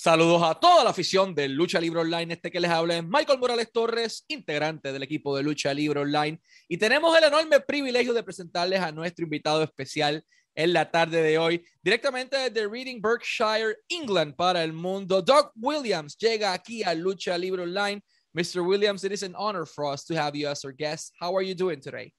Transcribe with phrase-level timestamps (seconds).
[0.00, 2.34] Saludos a toda la afición de Lucha Libre Online.
[2.34, 6.40] Este que les habla es Michael Morales Torres, integrante del equipo de Lucha Libre Online.
[6.68, 10.24] Y tenemos el enorme privilegio de presentarles a nuestro invitado especial
[10.54, 15.20] en la tarde de hoy, directamente desde Reading, Berkshire, England, para el mundo.
[15.20, 18.00] Doug Williams llega aquí a Lucha Libre Online.
[18.34, 18.64] Mr.
[18.64, 21.12] Williams, it is an honor for us to have you as our guest.
[21.20, 22.12] How are you doing today?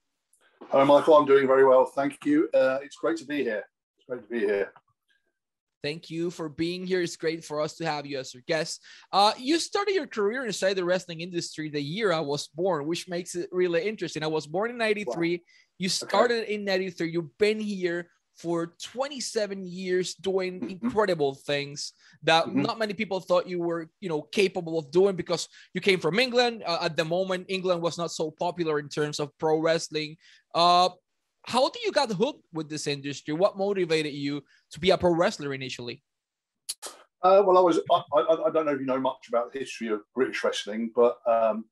[0.73, 1.16] Hi, Michael.
[1.16, 1.86] I'm doing very well.
[1.86, 2.50] Thank you.
[2.54, 3.64] Uh, it's great to be here.
[3.98, 4.73] It's great to be here.
[5.82, 7.02] Thank you for being here.
[7.02, 8.84] It's great for us to have you as our guest.
[9.12, 13.08] Uh, you started your career inside the wrestling industry the year I was born, which
[13.08, 14.23] makes it really interesting.
[14.23, 15.31] I was born in 93.
[15.38, 15.44] Wow.
[15.77, 16.55] You started okay.
[16.55, 17.12] in 93.
[17.12, 20.70] You've been here for 27 years doing mm-hmm.
[20.70, 22.61] incredible things that mm-hmm.
[22.61, 26.20] not many people thought you were you know capable of doing because you came from
[26.20, 30.16] england uh, at the moment england was not so popular in terms of pro wrestling
[30.55, 30.88] uh,
[31.49, 33.34] how do you got hooked with this industry?
[33.34, 36.03] What motivated you to be a pro wrestler initially?
[37.23, 37.80] Uh, well, I was.
[37.91, 40.92] I, I, I, don't know if you know much about the history of British wrestling,
[40.95, 41.66] but um,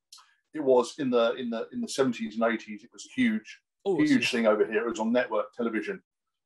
[0.53, 2.83] it was in the in the in the seventies and eighties.
[2.83, 4.85] It was a huge, oh, huge thing over here.
[4.85, 6.01] It was on network television.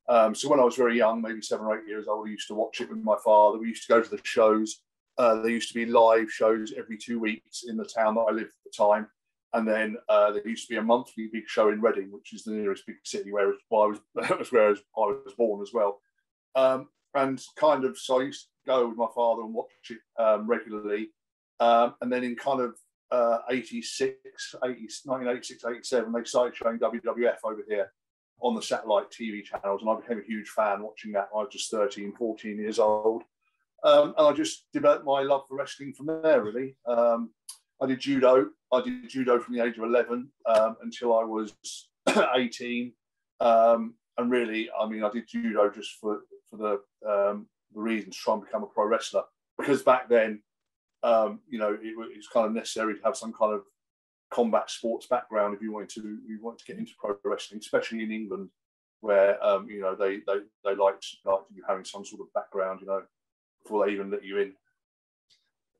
[0.08, 2.48] Um, so when I was very young, maybe seven or eight years old, I used
[2.48, 3.58] to watch it with my father.
[3.58, 4.82] We used to go to the shows.
[5.18, 8.32] Uh, there used to be live shows every two weeks in the town that I
[8.32, 9.08] lived at the time.
[9.54, 12.42] And then uh, there used to be a monthly big show in Reading, which is
[12.44, 14.00] the nearest big city where, I was,
[14.50, 16.00] where I was born as well.
[16.54, 19.98] Um, and kind of, so I used to go with my father and watch it
[20.18, 21.10] um, regularly.
[21.60, 22.74] Um, and then in kind of
[23.10, 24.14] uh, 86,
[24.64, 24.70] 80,
[25.04, 27.92] 1986, 87, they started showing WWF over here
[28.40, 29.82] on the satellite TV channels.
[29.82, 31.28] And I became a huge fan watching that.
[31.34, 33.22] I was just 13, 14 years old.
[33.84, 36.76] Um, and I just developed my love for wrestling from there, really.
[36.86, 37.30] Um,
[37.80, 38.48] I did judo.
[38.72, 41.54] I did judo from the age of 11 um, until I was
[42.34, 42.92] 18.
[43.40, 48.40] Um, and really, I mean, I did judo just for, for the, um, the to
[48.44, 49.22] become a pro wrestler.
[49.58, 50.42] Because back then,
[51.02, 53.62] um, you know, it, it, was kind of necessary to have some kind of
[54.30, 58.02] combat sports background if you wanted to you wanted to get into pro wrestling, especially
[58.02, 58.48] in England,
[59.00, 62.80] where, um, you know they they they liked like you having some sort of background,
[62.80, 63.02] you know,
[63.62, 64.52] before they even let you in.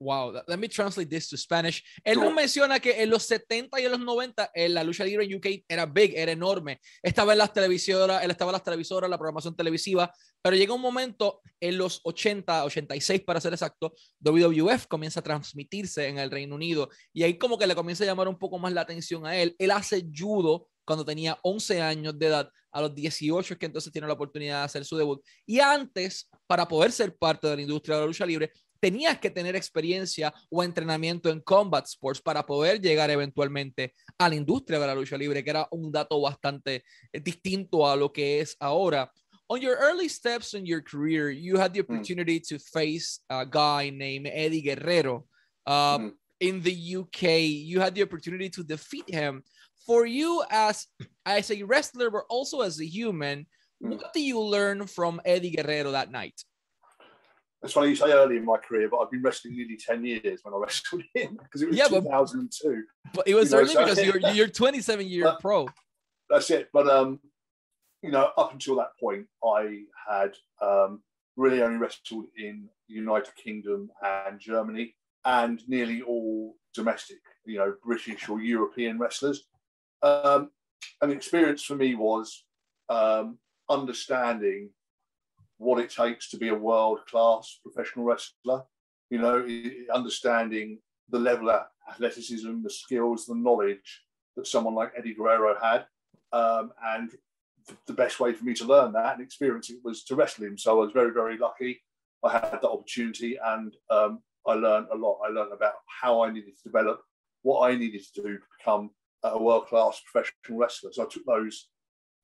[0.02, 1.82] Wow, let me translate this to Spanish.
[2.02, 5.04] Él nos menciona que en los 70 y en los 90 en eh, la lucha
[5.04, 6.80] libre en UK era big, era enorme.
[7.02, 10.80] Estaba en las televisoras, él estaba en las televisoras, la programación televisiva, pero llega un
[10.80, 16.56] momento en los 80, 86 para ser exacto, WWF comienza a transmitirse en el Reino
[16.56, 19.36] Unido y ahí como que le comienza a llamar un poco más la atención a
[19.36, 19.54] él.
[19.58, 23.92] Él hace judo cuando tenía 11 años de edad, a los 18 es que entonces
[23.92, 25.22] tiene la oportunidad de hacer su debut.
[25.46, 28.50] Y antes, para poder ser parte de la industria de la lucha libre,
[28.82, 34.34] tenías que tener experiencia o entrenamiento en combat sports para poder llegar eventualmente a la
[34.34, 36.82] industria de la lucha libre, que era un dato bastante
[37.12, 39.08] eh, distinto a lo que es ahora.
[39.48, 41.92] On your early steps in your career, you had the hmm.
[41.92, 45.26] opportunity to face a guy named Eddie Guerrero.
[45.64, 46.12] Um, mm.
[46.40, 49.44] In the UK, you had the opportunity to defeat him.
[49.86, 50.88] For you, as
[51.24, 53.46] as a wrestler, but also as a human,
[53.80, 53.90] mm.
[53.90, 56.42] what do you learn from Eddie Guerrero that night?
[57.62, 60.40] It's funny you say early in my career, but I've been wrestling nearly 10 years
[60.42, 62.84] when I wrestled him because it was yeah, 2002.
[63.04, 65.68] But, but it was early know, because you're, you're 27 year uh, pro.
[66.28, 66.70] That's it.
[66.72, 67.20] But, um,
[68.02, 71.02] you know, up until that point, I had um,
[71.36, 77.74] really only wrestled in the United Kingdom and Germany and nearly all domestic, you know,
[77.84, 79.44] British or European wrestlers.
[80.02, 80.50] Um,
[81.00, 82.44] the experience for me was
[82.88, 84.70] um, understanding
[85.62, 88.62] what it takes to be a world class professional wrestler.
[89.10, 89.46] You know,
[89.94, 90.78] understanding
[91.08, 94.02] the level of athleticism, the skills, the knowledge
[94.36, 95.84] that someone like Eddie Guerrero had.
[96.32, 97.10] Um, and
[97.86, 100.58] the best way for me to learn that and experience it was to wrestle him.
[100.58, 101.82] So I was very, very lucky.
[102.24, 105.20] I had that opportunity and um, I learned a lot.
[105.24, 107.00] I learned about how I needed to develop,
[107.42, 108.90] what I needed to do to become
[109.22, 110.90] a world class professional wrestler.
[110.92, 111.68] So I took those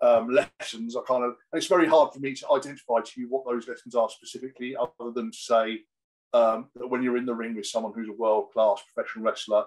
[0.01, 3.29] um, lessons I kind of, and it's very hard for me to identify to you
[3.29, 5.81] what those lessons are specifically, other than to say
[6.33, 9.65] um, that when you're in the ring with someone who's a world class professional wrestler,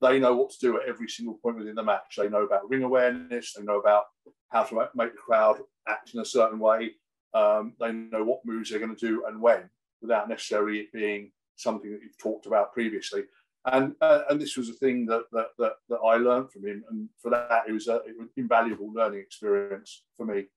[0.00, 2.16] they know what to do at every single point within the match.
[2.16, 4.04] They know about ring awareness, they know about
[4.50, 5.58] how to make the crowd
[5.88, 6.92] act in a certain way,
[7.34, 9.68] um, they know what moves they're going to do and when,
[10.00, 13.22] without necessarily it being something that you've talked about previously.
[13.64, 16.84] And uh, and this was a thing that, that that that I learned from him,
[16.90, 20.48] and for that it was a it was invaluable learning experience for me.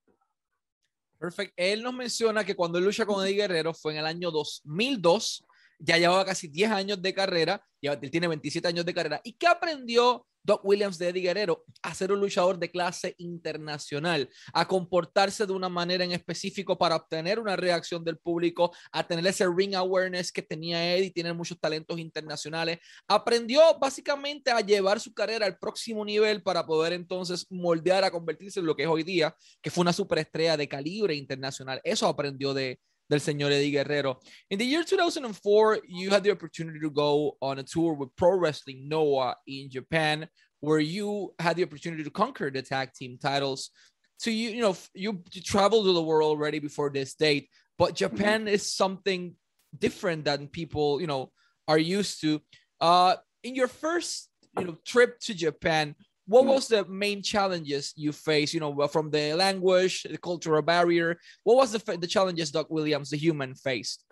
[1.19, 1.53] Perfect.
[1.55, 5.43] Él nos menciona que cuando él lucha con Eddie Guerrero fue en el año 2002
[5.81, 7.63] ya llevaba casi 10 años de carrera,
[8.11, 9.21] tiene 27 años de carrera.
[9.23, 11.65] ¿Y qué aprendió Doc Williams de Eddie Guerrero?
[11.81, 16.95] A ser un luchador de clase internacional, a comportarse de una manera en específico para
[16.95, 21.59] obtener una reacción del público, a tener ese ring awareness que tenía Eddie, tiene muchos
[21.59, 22.79] talentos internacionales.
[23.07, 28.59] Aprendió básicamente a llevar su carrera al próximo nivel para poder entonces moldear a convertirse
[28.59, 31.81] en lo que es hoy día, que fue una superestrella de calibre internacional.
[31.83, 32.79] Eso aprendió de,
[33.11, 34.19] del señor Eddie Guerrero.
[34.49, 38.37] In the year 2004, you had the opportunity to go on a tour with Pro
[38.37, 40.29] Wrestling Noah in Japan,
[40.61, 43.71] where you had the opportunity to conquer the tag team titles.
[44.17, 47.95] So you, you know, you, you traveled to the world already before this date, but
[47.95, 49.35] Japan is something
[49.77, 51.31] different than people, you know,
[51.67, 52.41] are used to.
[52.79, 55.95] Uh, in your first, you know, trip to Japan,
[56.31, 61.19] what was the main challenges you faced you know from the language the cultural barrier?
[61.43, 64.05] What was the, the challenges doug williams the human faced?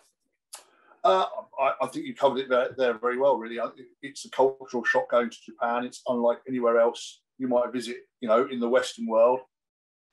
[1.01, 1.25] Uh,
[1.57, 3.57] I, I, think you covered it there, there, very well really.
[4.01, 5.85] It's a cultural shock going to japan.
[5.85, 9.39] It's unlike anywhere else you might visit you know in the western world.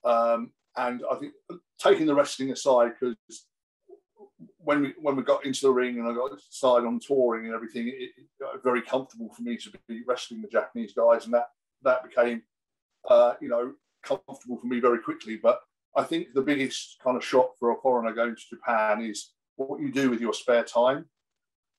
[0.05, 1.33] Um, and i think
[1.81, 3.17] taking the wrestling aside because
[4.59, 7.55] when we when we got into the ring and I got started on touring and
[7.55, 11.35] everything, it, it got very comfortable for me to be wrestling the Japanese guys, and
[11.35, 11.47] that
[11.87, 12.43] that became,
[13.09, 13.73] uh, you know,
[14.03, 15.39] comfortable for me very quickly.
[15.43, 15.61] But
[15.97, 19.81] I think the biggest kind of shock for a foreigner going to Japan is what
[19.81, 21.07] you do with your spare time.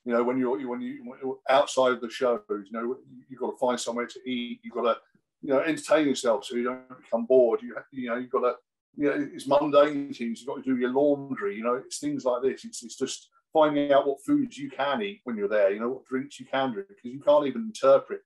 [0.06, 2.98] You know, when you're when you when you're outside of the shows, you know,
[3.30, 4.62] you've got to find somewhere to eat.
[4.64, 4.98] You've got to,
[5.42, 7.62] you know, entertain yourself so you don't become bored.
[7.62, 8.56] You you know, you've got to,
[8.96, 10.40] you know, it's mundane things.
[10.40, 11.58] You've got to do your laundry.
[11.58, 12.64] You know, it's things like this.
[12.64, 15.72] It's it's just finding out what foods you can eat when you're there.
[15.72, 18.22] You know, what drinks you can drink because you can't even interpret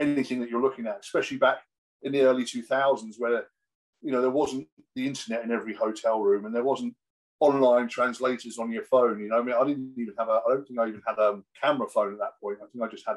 [0.00, 1.58] anything that you're looking at, especially back
[2.02, 3.44] in the early 2000s where
[4.02, 6.94] you know there wasn't the internet in every hotel room and there wasn't
[7.40, 9.20] online translators on your phone.
[9.20, 10.40] You know, I mean, I didn't even have a.
[10.46, 12.58] I don't think I even had a camera phone at that point.
[12.62, 13.16] I think I just had,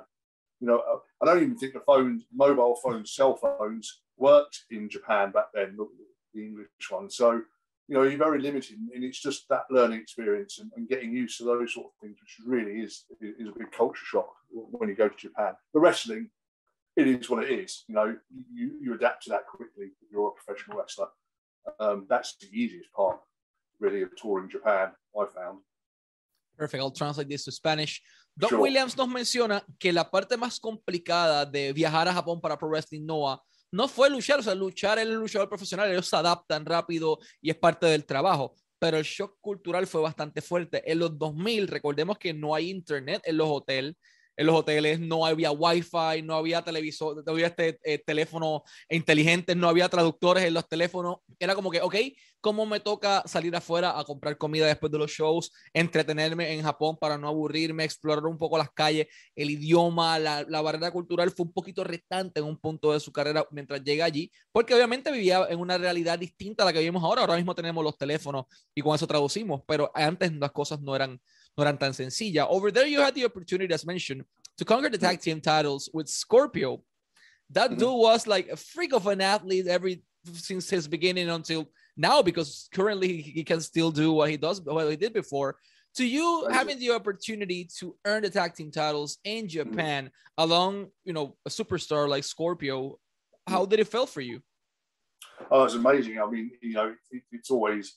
[0.59, 0.81] you know,
[1.21, 5.75] I don't even think the phones, mobile phones, cell phones worked in Japan back then.
[5.77, 5.87] The,
[6.35, 7.09] English one.
[7.09, 7.41] So,
[7.87, 11.39] you know, you're very limited, and it's just that learning experience and, and, getting used
[11.39, 14.95] to those sort of things, which really is is a big culture shock when you
[14.95, 15.53] go to Japan.
[15.73, 16.29] The wrestling
[16.97, 17.85] it is what it is.
[17.87, 18.15] You know,
[18.53, 21.07] you, you adapt to that quickly if you're a professional wrestler.
[21.79, 23.19] Um, that's the easiest part,
[23.79, 25.59] really, of touring Japan, I found.
[26.57, 26.81] Perfect.
[26.81, 28.01] I'll translate this to Spanish.
[28.35, 28.59] Doc sure.
[28.59, 33.05] Williams nos menciona que la parte más complicada de viajar a Japón para Pro Wrestling
[33.05, 33.39] Noah
[33.71, 37.57] no fue luchar, o sea, luchar el luchador profesional, ellos se adaptan rápido y es
[37.57, 40.89] parte del trabajo, pero el shock cultural fue bastante fuerte.
[40.89, 43.95] En los 2000, recordemos que no hay internet en los hoteles,
[44.37, 49.55] en los hoteles, no había wifi, no había televisor, no había este, eh, teléfono inteligente,
[49.55, 51.17] no había traductores en los teléfonos.
[51.39, 51.95] Era como que, ok,
[52.39, 56.97] ¿cómo me toca salir afuera a comprar comida después de los shows, entretenerme en Japón
[56.99, 61.47] para no aburrirme, explorar un poco las calles, el idioma, la, la barrera cultural fue
[61.47, 65.47] un poquito restante en un punto de su carrera mientras llega allí, porque obviamente vivía
[65.49, 67.21] en una realidad distinta a la que vivimos ahora.
[67.21, 68.45] Ahora mismo tenemos los teléfonos
[68.75, 71.19] y con eso traducimos, pero antes las cosas no eran
[71.57, 72.45] no eran tan sencillas.
[72.49, 74.23] Over there, you had the opportunity, as mentioned,
[74.57, 76.81] to conquer the tag team titles with Scorpio.
[77.49, 82.21] That dude was like a freak of an athlete every since his beginning until now,
[82.21, 85.57] because currently he can still do what he does, what he did before.
[85.95, 89.47] To you having the opportunity to earn the tag team titles in.
[89.47, 92.99] Japan along, you know, a superstar like Scorpio,
[93.47, 94.41] how did it feel for you?
[95.49, 96.19] Oh, it's amazing.
[96.19, 97.95] I mean, you know, it, it's always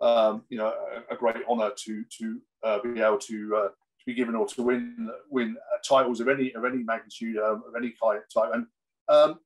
[0.00, 4.06] um, you know, a, a great honour to to uh, be able to uh, to
[4.06, 7.74] be given or to win win uh, titles of any of any magnitude um, of
[7.76, 8.50] any kind type.
[8.52, 8.66] And
[9.08, 9.38] um,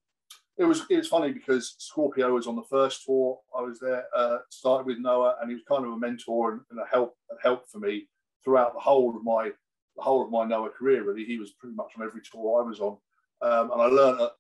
[0.59, 3.39] it was it was funny because Scorpio was on the first tour.
[3.57, 6.61] I was there, uh, started with Noah, and he was kind of a mentor and,
[6.71, 8.09] and a help a help for me
[8.43, 9.51] throughout the whole of my
[9.97, 11.05] the whole of my Noah career.
[11.05, 12.97] Really, he was pretty much on every tour I was on,
[13.43, 14.31] um, and I learned a,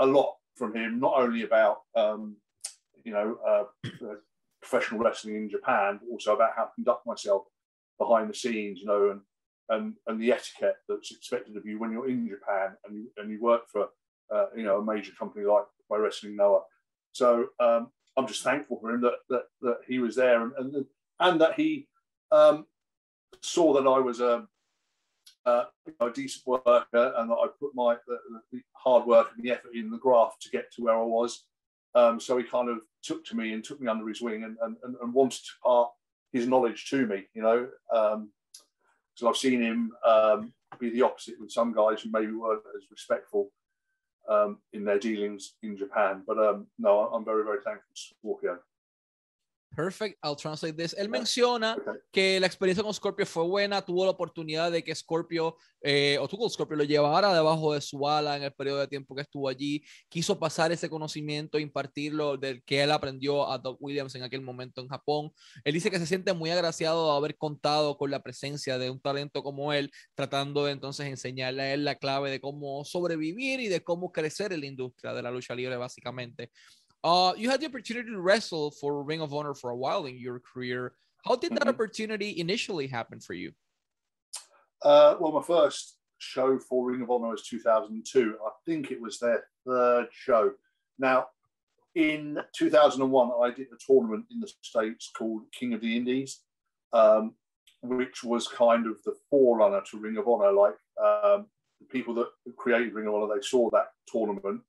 [0.00, 0.98] a, lot from him.
[0.98, 2.36] Not only about um,
[3.04, 3.64] you know uh,
[4.60, 7.44] professional wrestling in Japan, but also about how to conduct myself
[8.00, 9.20] behind the scenes, you know, and
[9.68, 13.30] and and the etiquette that's expected of you when you're in Japan and you and
[13.30, 13.88] you work for
[14.34, 16.62] uh, you know a major company like Pro Wrestling Noah.
[17.12, 20.84] So um, I'm just thankful for him that that, that he was there and and,
[21.20, 21.86] and that he
[22.32, 22.66] um,
[23.42, 24.46] saw that I was a,
[25.44, 25.64] a,
[26.00, 28.18] a, decent worker and that I put my the,
[28.52, 31.44] the hard work and the effort in the graft to get to where I was.
[31.94, 34.56] Um, so he kind of took to me and took me under his wing and,
[34.62, 35.90] and, and wanted to part
[36.32, 37.68] his knowledge to me, you know.
[37.92, 38.30] Um,
[39.14, 42.90] so I've seen him um, be the opposite with some guys who maybe weren't as
[42.90, 43.50] respectful
[44.28, 46.22] um, in their dealings in Japan.
[46.26, 48.58] But um, no, I'm very, very thankful to Scorpio.
[49.76, 50.96] Perfect, I'll translate this.
[50.98, 51.76] Él menciona
[52.10, 56.26] que la experiencia con Scorpio fue buena, tuvo la oportunidad de que Scorpio, eh, o
[56.26, 59.48] tuvo Scorpio lo llevara debajo de su ala en el periodo de tiempo que estuvo
[59.48, 64.42] allí, quiso pasar ese conocimiento, impartirlo del que él aprendió a Doc Williams en aquel
[64.42, 65.30] momento en Japón.
[65.62, 69.00] Él dice que se siente muy agraciado de haber contado con la presencia de un
[69.00, 73.68] talento como él, tratando de entonces enseñarle a él la clave de cómo sobrevivir y
[73.68, 76.50] de cómo crecer en la industria de la lucha libre, básicamente.
[77.02, 80.18] Uh, you had the opportunity to wrestle for Ring of Honor for a while in
[80.18, 80.92] your career.
[81.24, 81.68] How did that mm-hmm.
[81.68, 83.52] opportunity initially happen for you?
[84.82, 88.36] Uh, well, my first show for Ring of Honor was 2002.
[88.44, 90.52] I think it was their third show.
[90.98, 91.28] Now,
[91.94, 96.40] in 2001, I did a tournament in the States called King of the Indies,
[96.92, 97.34] um,
[97.82, 100.52] which was kind of the forerunner to Ring of Honor.
[100.52, 101.46] Like um,
[101.80, 104.60] the people that created Ring of Honor, they saw that tournament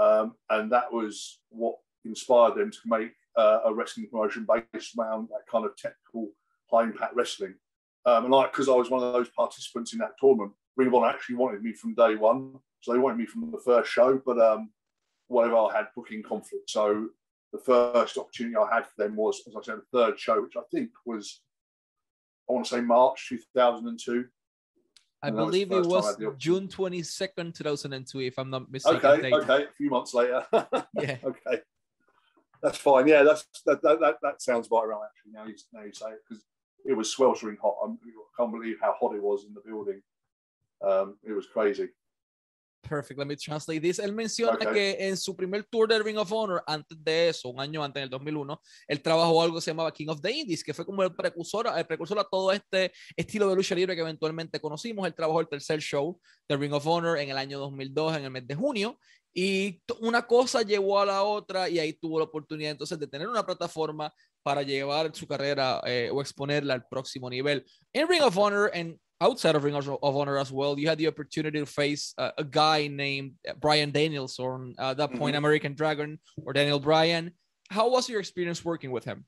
[0.00, 5.28] um, and that was what inspired them to make uh, a wrestling promotion based around
[5.28, 6.30] that kind of technical
[6.70, 7.54] high impact wrestling.
[8.06, 10.94] Um, and like, because I was one of those participants in that tournament, Ring of
[10.94, 12.54] Honor actually wanted me from day one.
[12.80, 14.70] So they wanted me from the first show, but um,
[15.28, 16.70] whatever, I had booking conflict.
[16.70, 17.08] So
[17.52, 20.56] the first opportunity I had for them was, as I said, the third show, which
[20.56, 21.42] I think was,
[22.48, 24.24] I want to say March 2002.
[25.22, 29.10] I believe it was June 22nd, 2002, if I'm not mistaken.
[29.10, 30.46] Okay, okay, a few months later.
[30.94, 31.16] yeah.
[31.22, 31.60] Okay.
[32.62, 33.06] That's fine.
[33.06, 35.32] Yeah, that's that, that, that, that sounds about right actually.
[35.32, 36.44] Now you now you say it because
[36.84, 37.76] it was sweltering hot.
[37.82, 37.86] I
[38.36, 40.02] can't believe how hot it was in the building.
[40.82, 41.88] Um, it was crazy.
[42.82, 43.98] Perfect, let me translate this.
[43.98, 47.60] Él menciona que en su primer tour de Ring of Honor, antes de eso, un
[47.60, 50.64] año antes, en el 2001, él trabajó algo que se llamaba King of the Indies,
[50.64, 54.00] que fue como el precursor, el precursor a todo este estilo de lucha libre que
[54.00, 55.06] eventualmente conocimos.
[55.06, 58.30] Él trabajó el tercer show de Ring of Honor en el año 2002, en el
[58.30, 58.98] mes de junio,
[59.32, 63.28] y una cosa llevó a la otra y ahí tuvo la oportunidad entonces de tener
[63.28, 67.64] una plataforma para llevar su carrera eh, o exponerla al próximo nivel.
[67.92, 71.06] En Ring of Honor, en outside of Ring of Honor as well, you had the
[71.06, 75.44] opportunity to face uh, a guy named Bryan Danielson, uh, at that point, mm-hmm.
[75.44, 77.32] American Dragon or Daniel Bryan.
[77.70, 79.24] How was your experience working with him?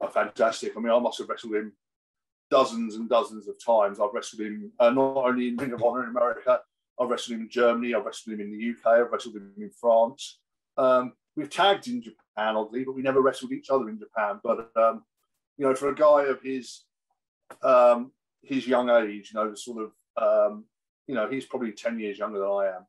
[0.00, 0.72] Oh, fantastic.
[0.76, 1.72] I mean, I must have wrestled him
[2.50, 3.98] dozens and dozens of times.
[4.00, 6.60] I've wrestled him uh, not only in Ring of Honor in America,
[7.00, 9.70] I've wrestled him in Germany, I've wrestled him in the UK, I've wrestled him in
[9.70, 10.38] France.
[10.76, 14.40] Um, we've tagged in Japan, oddly, but we never wrestled each other in Japan.
[14.42, 15.02] But, um,
[15.56, 16.82] you know, for a guy of his
[17.62, 19.92] um, his young age, you know, the sort of,
[20.50, 20.64] um,
[21.06, 22.86] you know, he's probably 10 years younger than I am.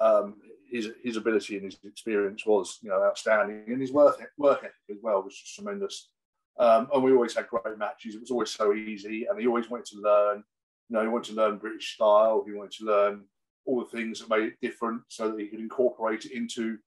[0.00, 0.36] Um,
[0.70, 3.64] his, his ability and his experience was, you know, outstanding.
[3.66, 6.10] And his work, work ethic as well was just tremendous.
[6.58, 8.14] Um, and we always had great matches.
[8.14, 9.26] It was always so easy.
[9.26, 10.44] And he always wanted to learn,
[10.88, 12.44] you know, he wanted to learn British style.
[12.46, 13.24] He wanted to learn
[13.64, 16.78] all the things that made it different so that he could incorporate it into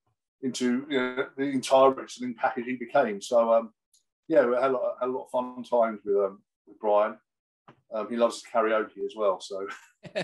[0.44, 3.22] into you know, the entire wrestling package he became.
[3.22, 3.72] So, um,
[4.28, 7.18] yeah, we had a, lot, had a lot of fun times with, um, with Bryan.
[7.94, 9.68] Um, he loves karaoke as well, so.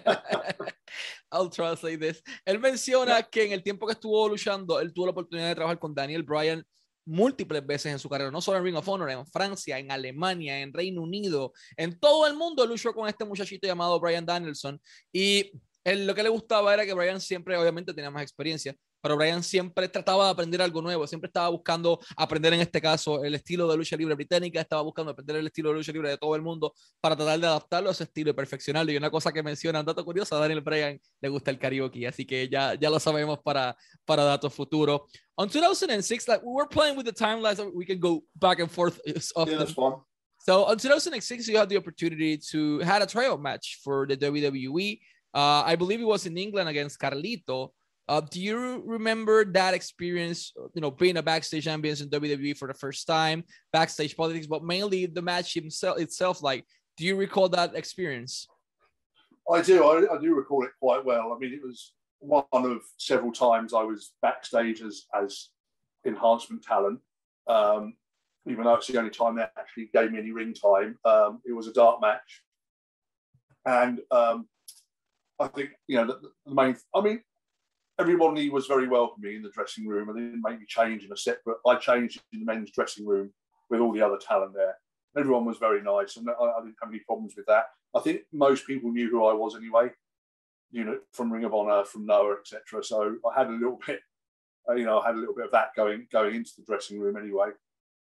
[1.32, 2.24] I'll translate this.
[2.46, 5.78] Él menciona que en el tiempo que estuvo luchando, él tuvo la oportunidad de trabajar
[5.78, 6.66] con Daniel Bryan
[7.06, 10.60] múltiples veces en su carrera, no solo en Ring of Honor, en Francia, en Alemania,
[10.60, 14.80] en Reino Unido, en todo el mundo luchó con este muchachito llamado Brian Danielson
[15.12, 15.52] y
[15.84, 19.44] él, lo que le gustaba era que Brian siempre obviamente tenía más experiencia, pero Brian
[19.44, 23.70] siempre trataba de aprender algo nuevo, siempre estaba buscando aprender en este caso el estilo
[23.70, 26.42] de lucha libre británica, estaba buscando aprender el estilo de lucha libre de todo el
[26.42, 28.92] mundo para tratar de adaptarlo a ese estilo y perfeccionarlo.
[28.92, 32.08] Y una cosa que menciona, un dato curioso, a Daniel Bryan le gusta el karaoke,
[32.08, 33.76] así que ya, ya lo sabemos para,
[34.06, 35.02] para datos futuros.
[35.36, 39.00] On 2006, like we were playing with the timelines, we can go back and forth.
[39.06, 40.02] Yeah, fun.
[40.40, 45.00] So on 2006, you had the opportunity to had a tryout match for the WWE.
[45.34, 47.70] Uh, I believe it was in England against Carlito.
[48.10, 52.68] Uh, do you remember that experience, you know, being a backstage ambience in WWE for
[52.68, 56.42] the first time, backstage politics, but mainly the match himself itself?
[56.42, 56.66] Like,
[56.98, 58.48] do you recall that experience?
[59.54, 59.84] I do.
[59.84, 61.34] I, I do recall it quite well.
[61.34, 65.50] I mean, it was one of several times I was backstage as, as
[66.04, 67.00] enhancement talent.
[67.46, 67.94] Um,
[68.48, 71.54] even though it's the only time they actually gave me any ring time, um, it
[71.54, 72.42] was a dark match.
[73.68, 74.48] And um,
[75.40, 77.22] I think, you know, the, the main, I mean,
[78.00, 80.10] everybody was very welcoming in the dressing room.
[80.10, 81.58] and they didn't make me change in a separate.
[81.68, 83.32] I changed in the men's dressing room
[83.70, 84.76] with all the other talent there.
[85.18, 87.66] Everyone was very nice, and I, I didn't have any problems with that.
[87.96, 89.90] I think most people knew who I was anyway.
[90.72, 92.84] You know, from Ring of Honor, from Noah, etc.
[92.84, 94.00] So I had a little bit,
[94.70, 97.00] uh, you know, I had a little bit of that going going into the dressing
[97.00, 97.50] room anyway.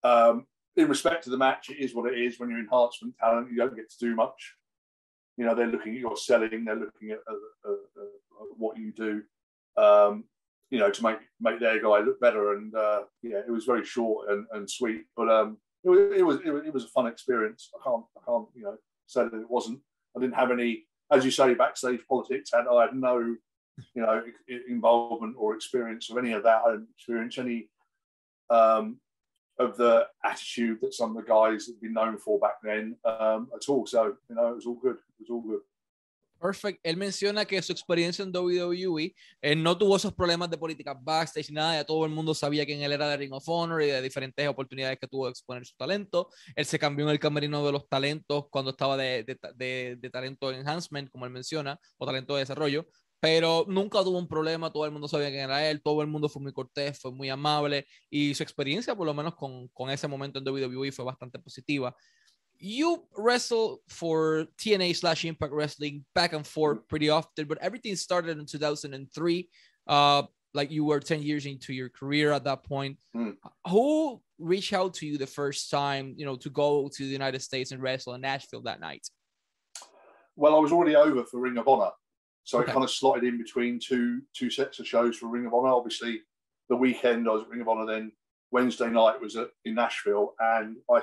[0.04, 2.40] Um, in respect to the match, it is what it is.
[2.40, 4.56] When you're enhancement talent, you don't get to do much.
[5.38, 9.24] You know, they're looking at your selling, they're looking at uh, uh, what you do.
[9.78, 10.24] Um,
[10.70, 12.54] you know, to make make their guy look better.
[12.54, 16.24] And uh, yeah, it was very short and, and sweet, but um, it was, it
[16.24, 17.70] was it was a fun experience.
[17.80, 19.80] I can't I can't you know say that it wasn't.
[20.16, 22.52] I didn't have any, as you say, backstage politics.
[22.54, 24.24] And I had no, you know,
[24.68, 26.62] involvement or experience of any of that.
[26.66, 27.70] I didn't experience any
[28.50, 28.98] um,
[29.60, 33.50] of the attitude that some of the guys had been known for back then um,
[33.56, 33.86] at all.
[33.86, 34.98] So you know, it was all good.
[34.98, 35.62] It was all good.
[36.40, 36.80] Perfect.
[36.84, 41.52] Él menciona que su experiencia en WWE él no tuvo esos problemas de política backstage,
[41.52, 44.02] nada, ya todo el mundo sabía quién él era de Ring of Honor y de
[44.02, 46.30] diferentes oportunidades que tuvo de exponer su talento.
[46.56, 50.10] Él se cambió en el camerino de los talentos cuando estaba de, de, de, de
[50.10, 52.88] talento enhancement, como él menciona, o talento de desarrollo,
[53.20, 56.30] pero nunca tuvo un problema, todo el mundo sabía quién era él, todo el mundo
[56.30, 60.08] fue muy cortés, fue muy amable y su experiencia, por lo menos con, con ese
[60.08, 61.96] momento en WWE, fue bastante positiva.
[62.60, 68.38] You wrestle for TNA slash Impact Wrestling back and forth pretty often, but everything started
[68.38, 69.50] in 2003.
[69.88, 70.24] Uh,
[70.54, 72.98] like you were 10 years into your career at that point.
[73.16, 73.36] Mm.
[73.70, 77.42] Who reached out to you the first time, you know, to go to the United
[77.42, 79.08] States and wrestle in Nashville that night?
[80.36, 81.92] Well, I was already over for Ring of Honor.
[82.44, 82.72] So okay.
[82.72, 85.70] I kind of slotted in between two two sets of shows for Ring of Honor.
[85.70, 86.22] Obviously,
[86.70, 88.12] the weekend I was at Ring of Honor, then
[88.52, 91.02] Wednesday night was at, in Nashville, and I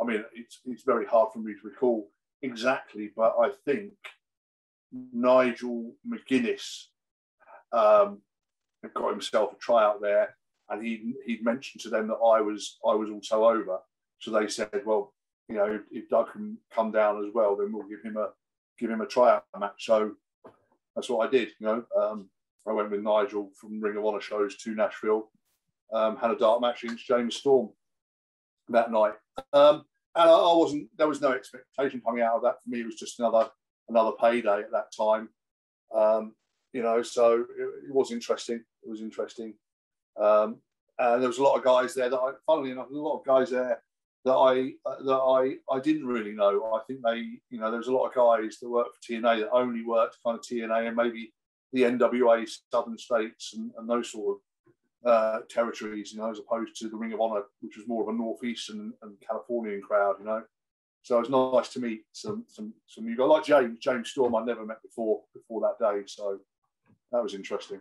[0.00, 2.10] I mean, it's it's very hard for me to recall
[2.42, 3.92] exactly, but I think
[4.92, 6.84] Nigel McGuinness
[7.72, 8.22] um,
[8.94, 10.36] got himself a tryout there,
[10.70, 13.78] and he he'd mentioned to them that I was I was also over.
[14.20, 15.14] So they said, well,
[15.48, 18.30] you know, if Doug can come down as well, then we'll give him a
[18.78, 19.84] give him a tryout match.
[19.86, 20.12] So
[20.94, 21.48] that's what I did.
[21.58, 22.28] You know, um,
[22.66, 25.30] I went with Nigel from Ring of Honor shows to Nashville,
[25.92, 27.70] um, had a dark match against James Storm
[28.70, 29.14] that night.
[29.52, 29.84] Um,
[30.14, 30.88] and I, I, wasn't.
[30.96, 32.80] There was no expectation coming out of that for me.
[32.80, 33.48] It was just another
[33.88, 35.28] another payday at that time.
[35.94, 36.34] Um,
[36.72, 38.62] you know, so it, it, was interesting.
[38.82, 39.54] It was interesting.
[40.20, 40.58] Um,
[40.98, 43.24] and there was a lot of guys there that, I, funnily enough, a lot of
[43.24, 43.80] guys there
[44.24, 44.72] that I
[45.04, 46.74] that I I didn't really know.
[46.74, 49.40] I think they, you know, there was a lot of guys that worked for TNA
[49.40, 51.32] that only worked kind of TNA and maybe
[51.72, 54.42] the NWA Southern States and, and those sort of
[55.04, 58.08] uh, territories, you know, as opposed to the Ring of Honor, which was more of
[58.08, 60.42] a northeastern and Californian crowd, you know.
[61.02, 64.34] So it was nice to meet some some some new guys like James James Storm.
[64.34, 66.38] I never met before before that day, so
[67.12, 67.80] that was interesting.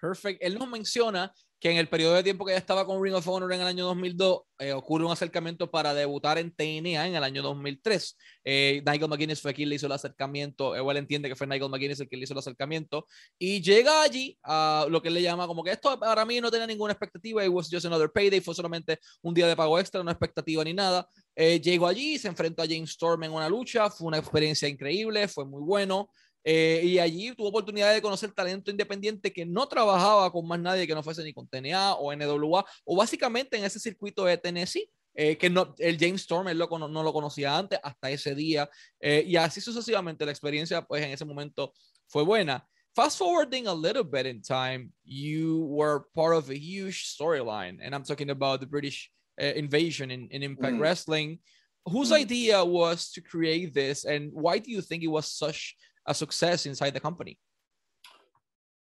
[0.00, 0.42] Perfect.
[0.42, 1.32] Él nos menciona
[1.66, 3.66] que en el periodo de tiempo que ya estaba con Ring of Honor en el
[3.66, 8.16] año 2002, eh, ocurre un acercamiento para debutar en TNA en el año 2003.
[8.44, 11.98] Eh, Nigel McGuinness fue quien le hizo el acercamiento, igual entiende que fue Nigel McGuinness
[11.98, 15.48] el que le hizo el acercamiento, y llega allí a lo que él le llama
[15.48, 18.54] como que esto para mí no tenía ninguna expectativa, it was just another payday, fue
[18.54, 21.08] solamente un día de pago extra, no expectativa ni nada.
[21.34, 25.26] Eh, llegó allí, se enfrentó a James Storm en una lucha, fue una experiencia increíble,
[25.26, 26.08] fue muy bueno.
[26.48, 30.86] Eh, y allí tuvo oportunidad de conocer talento independiente que no trabajaba con más nadie
[30.86, 34.88] que no fuese ni con TNA o NWA o básicamente en ese circuito de Tennessee.
[35.12, 38.68] Eh, que no, el James Storm él lo, no lo conocía antes hasta ese día
[39.00, 41.72] eh, y así sucesivamente la experiencia pues en ese momento
[42.06, 42.64] fue buena.
[42.94, 47.94] Fast forwarding a little bit in time, you were part of a huge storyline and
[47.94, 50.80] I'm talking about the British uh, invasion in, in Impact mm.
[50.80, 51.38] Wrestling.
[51.86, 52.20] Whose mm.
[52.20, 55.74] idea was to create this and why do you think it was such
[56.06, 57.38] a success inside the company?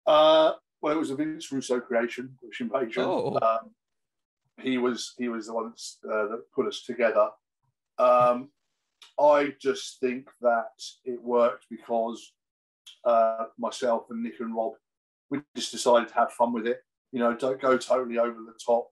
[0.06, 3.02] Uh, well, it was a Vince Russo creation, British Invasion.
[3.04, 3.38] Oh.
[3.40, 3.70] Um,
[4.60, 5.72] he was he was the one
[6.04, 7.28] uh, that put us together.
[7.98, 8.50] Um,
[9.18, 10.72] I just think that
[11.04, 12.32] it worked because
[13.04, 14.72] uh, myself and Nick and Rob,
[15.30, 16.80] we just decided to have fun with it.
[17.12, 18.88] You know, don't go totally over the top.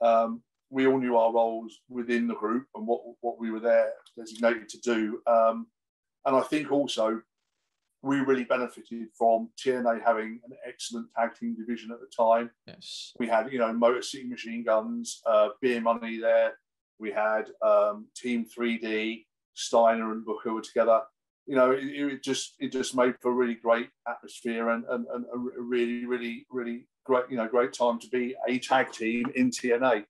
[0.00, 3.92] Um, we all knew our roles within the group and what what we were there
[4.16, 5.20] designated to do.
[5.26, 5.66] Um,
[6.24, 7.22] and I think also
[8.02, 12.50] we really benefited from TNA having an excellent tag team division at the time.
[12.66, 13.12] Yes.
[13.18, 16.54] We had, you know, Motor City Machine Guns, uh, Beer Money there.
[16.98, 21.02] We had um, Team 3D, Steiner and Booker were together.
[21.46, 25.06] You know, it, it, just it just made for a really great atmosphere and, and,
[25.12, 29.26] and a really, really, really great, you know, great time to be a tag team
[29.34, 30.04] in TNA.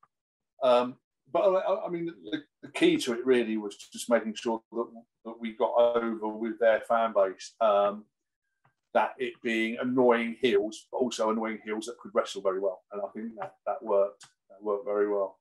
[0.63, 0.97] Um,
[1.33, 4.87] but I, I mean, the, the, key to it really was just making sure that,
[5.25, 7.55] that we got over with their fan base.
[7.61, 8.05] Um,
[8.95, 12.81] that it being annoying heels, but also annoying heels that could wrestle very well.
[12.93, 14.25] And I think that, that worked.
[14.49, 15.39] That worked very well.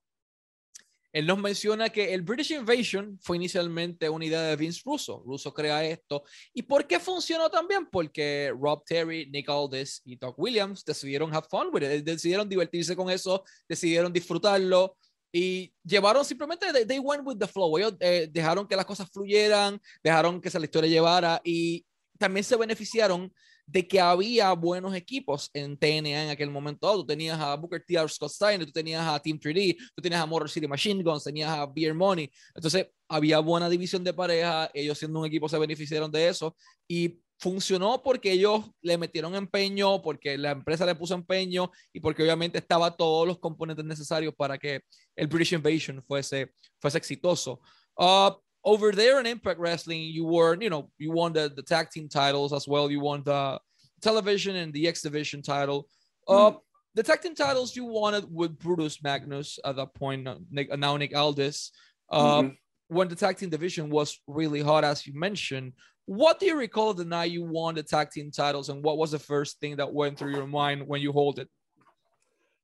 [1.16, 5.22] Él nos menciona que el British Invasion fue inicialmente una idea de Vince Russo.
[5.24, 6.24] Russo crea esto.
[6.52, 7.86] ¿Y por qué funcionó tan bien?
[7.86, 12.04] Porque Rob Terry, Nick Aldis y Doug Williams decidieron have fun with it.
[12.04, 14.98] Decidieron divertirse con eso, decidieron disfrutarlo.
[15.32, 19.80] Y llevaron simplemente, they, went with the flow, ellos eh, dejaron que las cosas fluyeran,
[20.02, 21.84] dejaron que esa la historia llevara y
[22.18, 23.32] también se beneficiaron
[23.66, 26.92] de que había buenos equipos en TNA en aquel momento.
[26.94, 27.98] Tú tenías a Booker T.
[27.98, 31.24] a Scott Steiner, tú tenías a Team 3D, tú tenías a Motor City Machine Guns,
[31.24, 32.30] tenías a Beer Money.
[32.54, 36.56] Entonces, había buena división de pareja, ellos siendo un equipo se beneficiaron de eso
[36.88, 42.22] y funcionó porque ellos le metieron empeño, porque la empresa le puso empeño y porque
[42.22, 44.80] obviamente estaba todos los componentes necesarios para que
[45.14, 47.60] el British Invasion fuese, fuese exitoso.
[47.98, 48.30] Uh,
[48.64, 52.08] over there in Impact Wrestling, you were, you know, you won the, the tag team
[52.08, 52.90] titles as well.
[52.90, 53.60] You won the
[54.02, 55.88] television and the X Division title.
[56.26, 56.58] Uh, mm.
[56.94, 60.96] The tag team titles you wanted with Brutus Magnus at that point, uh, Nick, now
[60.96, 61.70] Nick Aldis.
[62.10, 62.48] Uh, mm-hmm.
[62.88, 65.74] When the tag team division was really hot, as you mentioned,
[66.06, 69.10] what do you recall the night you won the tag team titles, and what was
[69.10, 71.48] the first thing that went through your mind when you hold it?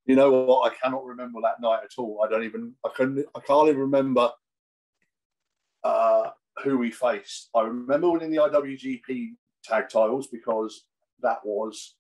[0.07, 0.73] You know what?
[0.73, 2.25] I cannot remember that night at all.
[2.25, 2.75] I don't even.
[2.85, 3.25] I couldn't.
[3.37, 4.31] I can't even remember
[5.85, 6.31] uh,
[6.63, 7.51] who we faced.
[7.55, 9.31] I remember winning the IWGP
[9.65, 10.85] tag titles because
[11.21, 11.97] that was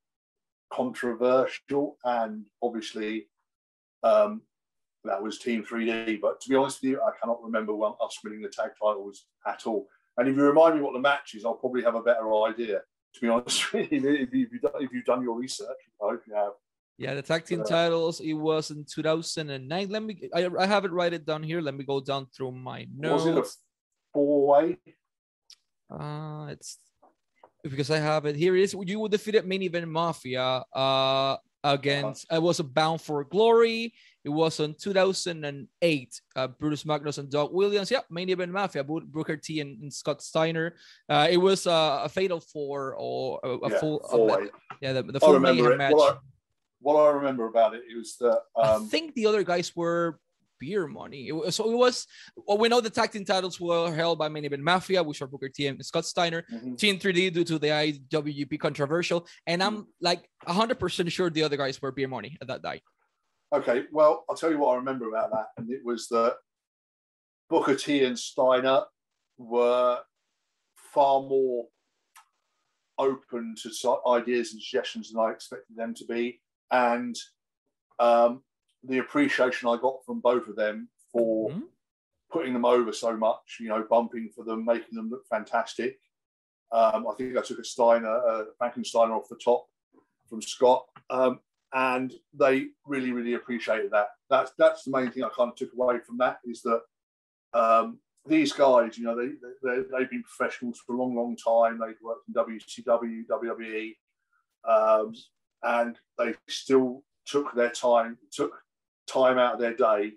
[0.72, 3.28] controversial and obviously
[4.02, 4.42] um,
[5.04, 6.20] that was Team 3D.
[6.20, 9.66] But to be honest with you, I cannot remember us winning the tag titles at
[9.66, 9.86] all.
[10.16, 12.80] And if you remind me what the match is, I'll probably have a better idea.
[13.14, 15.68] To be honest with you, if, you, if you've done your research,
[16.00, 16.52] I hope you have.
[16.98, 18.20] Yeah, the tag team titles.
[18.20, 19.88] It was in 2009.
[19.88, 20.28] Let me.
[20.34, 21.60] I, I have it write it down here.
[21.60, 23.24] Let me go down through my notes.
[23.24, 23.44] Was it a
[24.12, 24.78] four way?
[25.90, 26.78] Uh, it's
[27.62, 28.54] because I have it here.
[28.56, 32.26] It is you defeated Main Event Mafia uh against.
[32.30, 32.36] Uh-huh.
[32.36, 33.94] It was a Bound for Glory.
[34.24, 36.20] It was in 2008.
[36.36, 37.90] Uh, Brutus Magnus and Doug Williams.
[37.90, 38.84] Yeah, main event mafia.
[38.84, 40.76] Booker T and, and Scott Steiner.
[41.08, 44.06] Uh, it was uh, a fatal four or a, a yeah, full.
[44.10, 44.48] Four
[44.80, 45.92] yeah, the, the full mayhem match.
[45.92, 46.18] What I,
[46.80, 50.18] what I, remember about it, it was that um, I think the other guys were
[50.60, 51.26] beer money.
[51.26, 52.06] It was, so it was.
[52.36, 55.26] Well, we know the tag team titles were held by main event mafia, which are
[55.26, 56.42] Booker T and Scott Steiner.
[56.42, 56.74] Mm-hmm.
[56.76, 61.56] Team 3D due to the IWGP controversial, and I'm like 100 percent sure the other
[61.56, 62.82] guys were beer money at that night.
[63.52, 66.36] Okay, well, I'll tell you what I remember about that, and it was that
[67.50, 68.84] Booker T and Steiner
[69.36, 69.98] were
[70.74, 71.66] far more
[72.98, 77.14] open to ideas and suggestions than I expected them to be, and
[77.98, 78.42] um,
[78.84, 81.60] the appreciation I got from both of them for mm-hmm.
[82.30, 85.98] putting them over so much, you know, bumping for them, making them look fantastic.
[86.72, 89.66] Um, I think I took a Steiner, uh, Frankensteiner off the top
[90.26, 90.86] from Scott.
[91.10, 91.40] Um,
[91.74, 94.08] and they really, really appreciated that.
[94.28, 96.82] That's that's the main thing I kind of took away from that is that
[97.54, 99.28] um, these guys, you know, they,
[99.62, 101.78] they they've been professionals for a long, long time.
[101.78, 103.94] They've worked in WCW, WWE,
[104.68, 105.14] um,
[105.62, 108.52] and they still took their time, took
[109.06, 110.12] time out of their day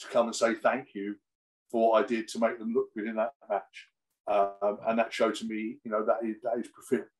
[0.00, 1.16] to come and say thank you
[1.70, 3.88] for what I did to make them look good in that match.
[4.28, 6.68] Um, and that showed to me, you know, that is, that is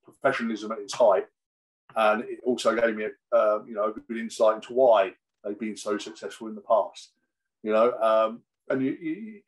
[0.04, 1.26] professionalism at its height
[1.96, 5.58] and it also gave me a uh, you know a good insight into why they've
[5.58, 7.12] been so successful in the past.
[7.62, 9.40] You know, um, and you, you,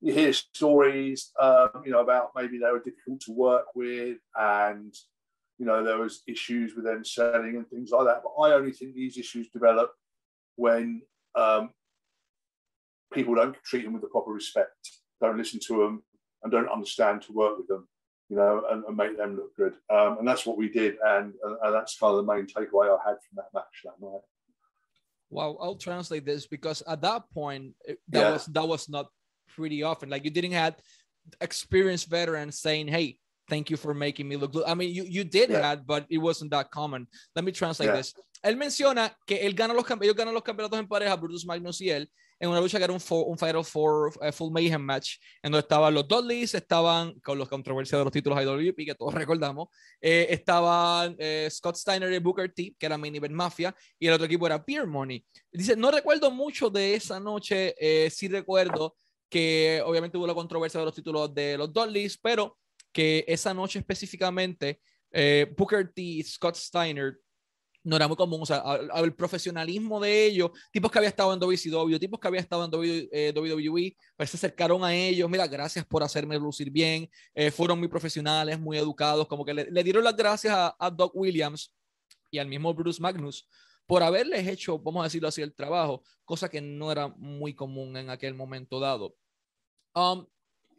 [0.00, 4.94] you hear stories, um, you know, about maybe they were difficult to work with, and
[5.58, 8.22] you know there was issues with them selling and things like that.
[8.22, 9.92] But I only think these issues develop
[10.56, 11.02] when
[11.34, 11.70] um,
[13.12, 16.02] people don't treat them with the proper respect, don't listen to them,
[16.42, 17.88] and don't understand to work with them
[18.28, 19.74] you know, and, and make them look good.
[19.90, 23.08] Um, and that's what we did, and, and that's kind of the main takeaway I
[23.08, 24.20] had from that match that night.
[25.30, 28.32] Well, I'll translate this because at that point, that yeah.
[28.32, 29.06] was that was not
[29.54, 30.08] pretty often.
[30.08, 30.76] Like you didn't have
[31.40, 35.24] experienced veterans saying, "Hey, thank you for making me look good." I mean, you you
[35.24, 35.62] did yeah.
[35.62, 37.06] have, but it wasn't that common.
[37.34, 37.96] Let me translate yeah.
[37.96, 38.14] this.
[38.42, 41.90] Él menciona que él gana los ellos ganan los campeonatos en pareja, Brutus Magnus y
[41.90, 42.08] él,
[42.40, 45.62] en una lucha que era un, un Fatal Four uh, Full Mayhem match, en donde
[45.62, 49.68] estaban los Dudleys, estaban con los controversias de los títulos IWP, que todos recordamos,
[50.00, 54.14] eh, estaban eh, Scott Steiner y Booker T, que era Main Event Mafia, y el
[54.14, 55.24] otro equipo era Beer Money.
[55.50, 58.94] Dice, no recuerdo mucho de esa noche, eh, sí recuerdo
[59.28, 62.56] que obviamente hubo la controversia de los títulos de los Dudleys, pero
[62.92, 64.80] que esa noche específicamente,
[65.56, 67.18] Booker T Scott Steiner
[67.88, 68.62] no era muy común, o sea,
[68.96, 72.70] el profesionalismo de ellos, tipos que había estado en WCW, tipos que había estado en
[72.70, 77.78] WWE, eh, pues se acercaron a ellos, mira, gracias por hacerme lucir bien, eh, fueron
[77.78, 81.74] muy profesionales, muy educados, como que le, dieron las gracias a, Doc Williams
[82.30, 83.48] y al mismo Bruce Magnus
[83.86, 87.96] por haberles hecho, vamos a decirlo así, el trabajo, cosa que no era muy común
[87.96, 89.16] en aquel momento dado.
[89.94, 90.26] Um,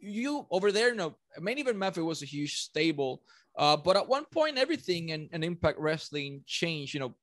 [0.00, 3.22] you over there, no, main event Mafia was a huge stable.
[3.56, 6.94] Uh, but at one point, everything in, in Impact Wrestling changed.
[6.94, 7.14] You know,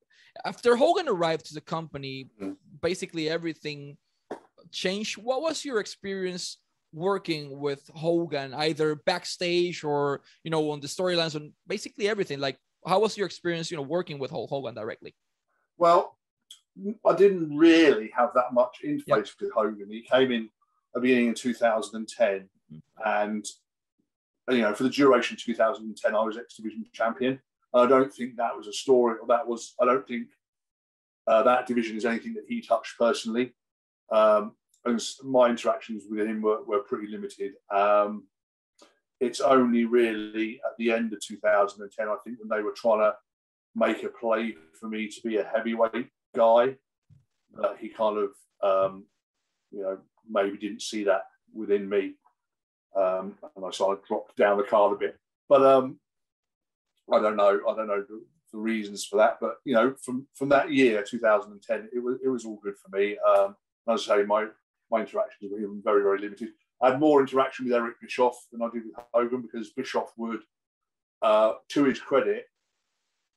[0.46, 2.54] after Hogan arrived to the company, mm-hmm.
[2.82, 3.98] basically everything
[4.72, 5.18] changed.
[5.18, 6.58] What was your experience
[6.94, 12.40] working with Hogan, either backstage or you know on the storylines and basically everything?
[12.40, 15.16] Like how was your experience, you know, working with Hogan directly?
[15.78, 16.18] Well,
[17.06, 19.28] I didn't really have that much interface yep.
[19.40, 19.88] with Hogan.
[19.90, 20.50] He came in at
[20.94, 22.46] the beginning of 2010, mm-hmm.
[23.06, 23.46] And
[24.50, 27.40] you know, for the duration of 2010, I was X Division champion.
[27.74, 29.76] I don't think that was a story, or that was.
[29.82, 30.28] I don't think
[31.28, 33.54] uh, that division is anything that he touched personally.
[34.12, 34.54] Um,
[34.86, 37.54] and my interactions with him were, were pretty limited.
[37.70, 38.24] Um,
[39.20, 43.16] it's only really at the end of 2010, I think, when they were trying to
[43.76, 46.76] make a play for me to be a heavyweight guy,
[47.56, 48.30] that he kind of,
[48.64, 49.06] um,
[49.72, 49.98] you know,
[50.30, 52.14] maybe didn't see that within me.
[52.96, 55.20] Um, and I sort of dropped down the card a bit.
[55.50, 56.00] But um,
[57.12, 57.60] I don't know.
[57.68, 59.38] I don't know the, the, reasons for that.
[59.40, 62.96] But you know, from from that year, 2010, it was it was all good for
[62.98, 63.18] me.
[63.20, 63.56] Um,
[63.88, 64.48] as I say, my
[64.92, 66.50] my interactions were even very very limited.
[66.82, 70.42] I had more interaction with Eric Bischoff than I did with Hogan because Bischoff would,
[71.24, 72.46] uh, to his credit,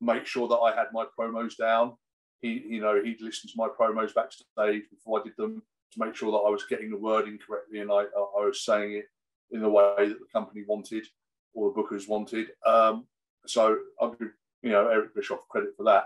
[0.01, 1.95] make sure that I had my promos down.
[2.43, 6.15] He, you know, he'd listen to my promos backstage before I did them to make
[6.15, 9.07] sure that I was getting the wording correctly and I, I was saying it
[9.53, 11.07] in the way that the company wanted
[11.55, 12.49] or the bookers wanted.
[12.67, 13.07] Um,
[13.47, 14.33] so I give,
[14.63, 16.05] you know, Eric Bischoff credit for that.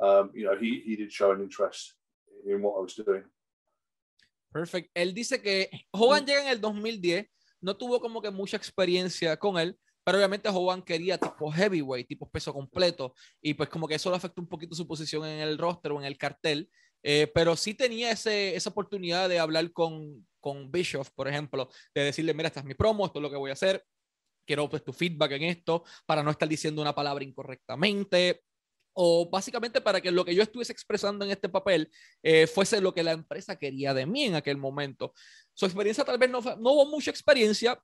[0.00, 1.94] Um, you know, he, he did show an interest
[2.46, 3.24] in what I was doing.
[4.52, 4.90] Perfect.
[4.94, 7.26] Él dice que Hogan llega en el 2010,
[7.60, 12.28] no tuvo como que mucha experiencia con él, pero obviamente Hogan quería tipo heavyweight, tipo
[12.28, 15.56] peso completo, y pues como que eso le afectó un poquito su posición en el
[15.56, 16.68] roster o en el cartel,
[17.02, 22.04] eh, pero sí tenía ese, esa oportunidad de hablar con, con Bischoff, por ejemplo, de
[22.04, 23.84] decirle, mira, esta es mi promo, esto es lo que voy a hacer,
[24.46, 28.42] quiero pues tu feedback en esto, para no estar diciendo una palabra incorrectamente,
[28.92, 31.90] o básicamente para que lo que yo estuviese expresando en este papel
[32.22, 35.14] eh, fuese lo que la empresa quería de mí en aquel momento.
[35.54, 37.80] Su experiencia tal vez no, no hubo mucha experiencia,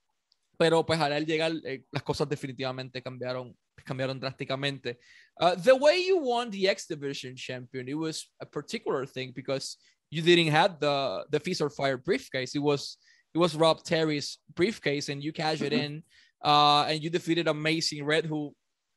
[0.59, 4.97] pero pues al llegar eh, las cosas definitivamente cambiaron, cambiaron drásticamente.
[5.41, 9.77] Uh, the way you won the X Division champion, it was a particular thing because
[10.11, 12.55] you didn't have the the Feast or Fired briefcase.
[12.55, 12.97] It was
[13.35, 15.85] it was Rob Terry's briefcase, and you cashed it mm-hmm.
[15.85, 16.03] in,
[16.43, 18.55] uh, and you defeated Amazing Red, who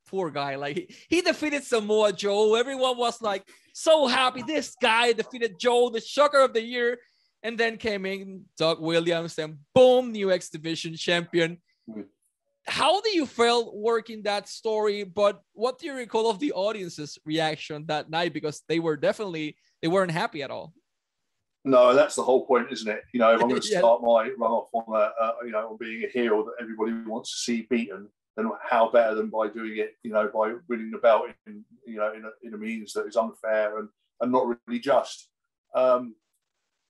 [0.08, 0.56] poor guy.
[0.56, 2.56] Like he defeated Samoa Joe.
[2.56, 4.44] Everyone was like so happy.
[4.44, 7.00] This guy defeated Joe, the shocker of the year.
[7.42, 11.62] And then came in Doug Williams and boom, new X Division champion.
[12.70, 15.04] How do you feel working that story?
[15.04, 18.34] But what do you recall of the audience's reaction that night?
[18.34, 20.74] Because they were definitely they weren't happy at all.
[21.66, 23.04] No, that's the whole point, isn't it?
[23.14, 24.08] You know, if I'm going to start yeah.
[24.08, 27.32] my run off on a, uh, you know, on being a hero that everybody wants
[27.32, 30.98] to see beaten, then how better than by doing it, you know, by winning the
[31.00, 33.90] belt in, you know, in a, in a means that is unfair and,
[34.22, 35.28] and not really just.
[35.76, 36.16] Um,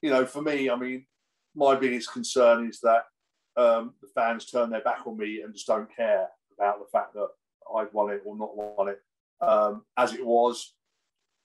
[0.01, 1.05] you know, for me, I mean,
[1.55, 3.03] my biggest concern is that
[3.57, 7.13] um, the fans turn their back on me and just don't care about the fact
[7.13, 7.27] that
[7.75, 9.01] I've won it or not won it.
[9.41, 10.73] Um, as it was,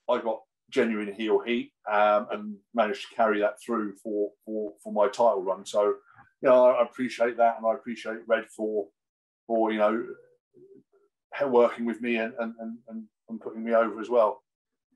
[0.09, 0.41] I got
[0.71, 5.43] genuine heel heat um, and managed to carry that through for, for, for my title
[5.43, 5.65] run.
[5.65, 5.95] So,
[6.43, 8.89] you know, I appreciate that and I appreciate Red for
[9.47, 10.07] for you know
[11.47, 14.43] working with me and and, and, and putting me over as well.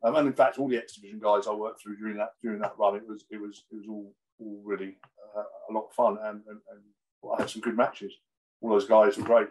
[0.02, 2.60] Um, and in fact, all the X Division guys I worked through during that during
[2.60, 4.96] that run, it was it was it was all all really
[5.36, 6.82] uh, a lot of fun, and, and, and
[7.24, 8.12] I had some good matches.
[8.60, 9.48] All those guys were great.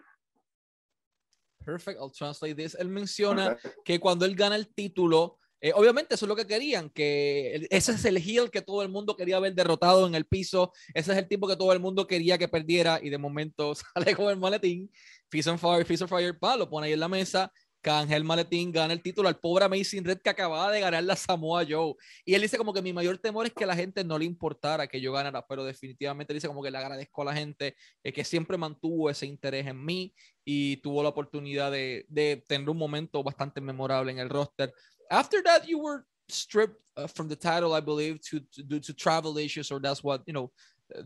[1.65, 1.99] Perfect.
[1.99, 2.75] I'll translate this.
[2.75, 3.71] Él menciona okay.
[3.83, 7.93] que cuando él gana el título, Eh, obviamente eso es lo que querían, que ese
[7.93, 11.17] es el heel que todo el mundo quería ver derrotado en el piso, ese es
[11.17, 14.37] el tipo que todo el mundo quería que perdiera y de momento sale con el
[14.37, 14.91] maletín,
[15.31, 18.23] Fist and Fire, Fist and Fire, pa, lo pone ahí en la mesa, canje el
[18.23, 21.95] maletín, gana el título al pobre Amazing Red que acababa de ganar la Samoa Joe.
[22.25, 24.25] Y él dice como que mi mayor temor es que a la gente no le
[24.25, 28.11] importara que yo ganara, pero definitivamente dice como que le agradezco a la gente eh,
[28.11, 30.13] que siempre mantuvo ese interés en mí
[30.43, 34.73] y tuvo la oportunidad de, de tener un momento bastante memorable en el roster
[35.09, 38.93] after that you were stripped uh, from the title i believe to, to due to
[38.93, 40.51] travel issues or that's what you know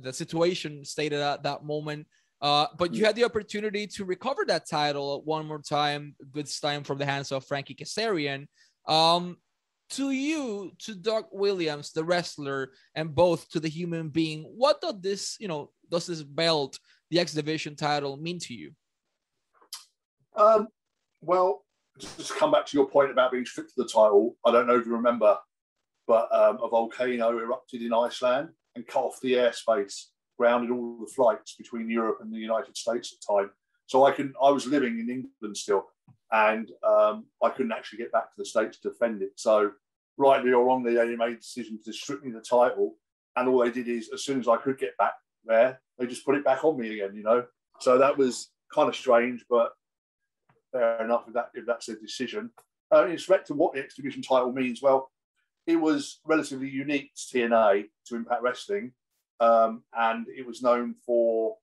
[0.03, 2.05] the situation stated at that moment
[2.41, 6.84] uh, but you had the opportunity to recover that title one more time this time
[6.84, 8.47] from the hands of frankie kazarian.
[8.88, 9.38] Um,
[9.91, 14.95] to you to doug williams the wrestler and both to the human being what does
[15.01, 18.71] this you know does this belt the x division title mean to you?
[20.36, 20.69] Um,
[21.21, 21.65] well
[21.99, 24.67] just to come back to your point about being stripped of the title, I don't
[24.67, 25.38] know if you remember,
[26.08, 30.06] but um, a volcano erupted in Iceland and cut off the airspace,
[30.41, 33.51] grounded all the flights between Europe and the United States at the time.
[33.86, 35.86] So I can I was living in England still,
[36.32, 39.34] and um, I couldn't actually get back to the states to defend it.
[39.36, 39.71] So
[40.17, 42.95] rightly or wrongly, they made a decision to strip me the title,
[43.36, 45.13] and all they did is as soon as I could get back
[45.45, 47.15] there, they just put it back on me again.
[47.15, 47.45] You know,
[47.80, 49.73] so that was kind of strange, but
[50.71, 52.49] fair enough if that if that's their decision.
[52.91, 55.12] Uh, in respect to what the X Division title means, well,
[55.67, 58.91] it was relatively unique to TNA to Impact Wrestling,
[59.41, 61.58] um, and it was known for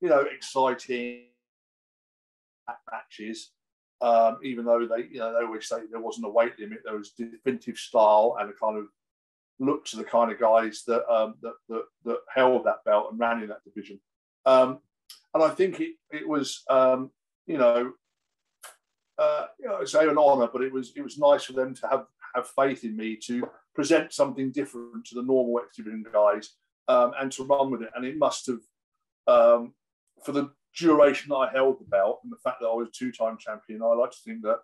[0.00, 1.26] you know exciting
[2.90, 3.52] matches.
[4.00, 6.98] Um, even though they you know they always say there wasn't a weight limit, there
[6.98, 8.86] was definitive style and a kind of
[9.60, 13.20] look to the kind of guys that um, that, that, that held that belt and
[13.20, 14.00] ran in that division.
[14.44, 14.80] Um,
[15.32, 17.12] and I think it it was um,
[17.46, 17.92] you know
[19.18, 21.86] uh, you know say an honour, but it was it was nice for them to
[21.86, 26.50] have have faith in me to present something different to the normal X Division guys
[26.88, 27.90] um, and to run with it.
[27.94, 28.60] And it must have
[29.26, 29.74] um,
[30.24, 33.12] for the duration that I held the belt and the fact that I was two
[33.12, 34.58] time champion, I like to think that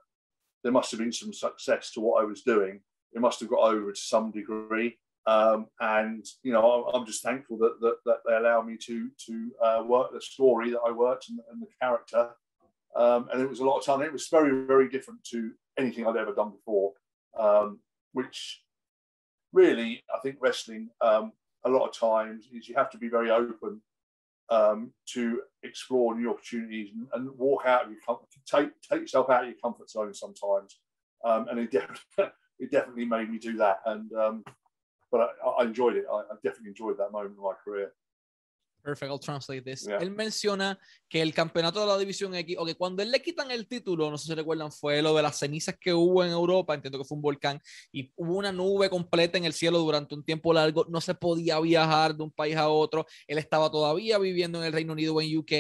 [0.63, 2.81] there must have been some success to what I was doing.
[3.13, 4.99] It must have got over to some degree.
[5.27, 9.51] Um, and you know, I'm just thankful that that, that they allow me to to
[9.63, 12.31] uh, work the story that I worked and, and the character.
[12.97, 14.03] Um, and it was a lot of time.
[14.03, 16.93] It was very very different to anything I'd ever done before,
[17.39, 17.81] um,
[18.13, 18.63] which
[19.53, 21.33] really I think wrestling um,
[21.65, 23.81] a lot of times is you have to be very open
[24.51, 29.31] um, to explore new opportunities and, and, walk out of your comfort, take take yourself
[29.31, 30.81] out of your comfort zone sometimes.
[31.25, 33.79] Um, and it definitely it definitely made me do that.
[33.87, 34.45] And um,
[35.13, 36.05] but I, I, enjoyed it.
[36.11, 37.93] I, I, definitely enjoyed that moment in my career.
[38.83, 39.87] Perfect, I'll translate this.
[39.87, 39.99] Yeah.
[39.99, 43.51] Él menciona que el campeonato de la División X, o que cuando él le quitan
[43.51, 46.75] el título, no sé si recuerdan, fue lo de las cenizas que hubo en Europa,
[46.75, 47.61] entiendo que fue un volcán,
[47.93, 51.59] y hubo una nube completa en el cielo durante un tiempo largo, no se podía
[51.61, 55.21] viajar de un país a otro, él estaba todavía viviendo en el Reino Unido o
[55.21, 55.53] en UK,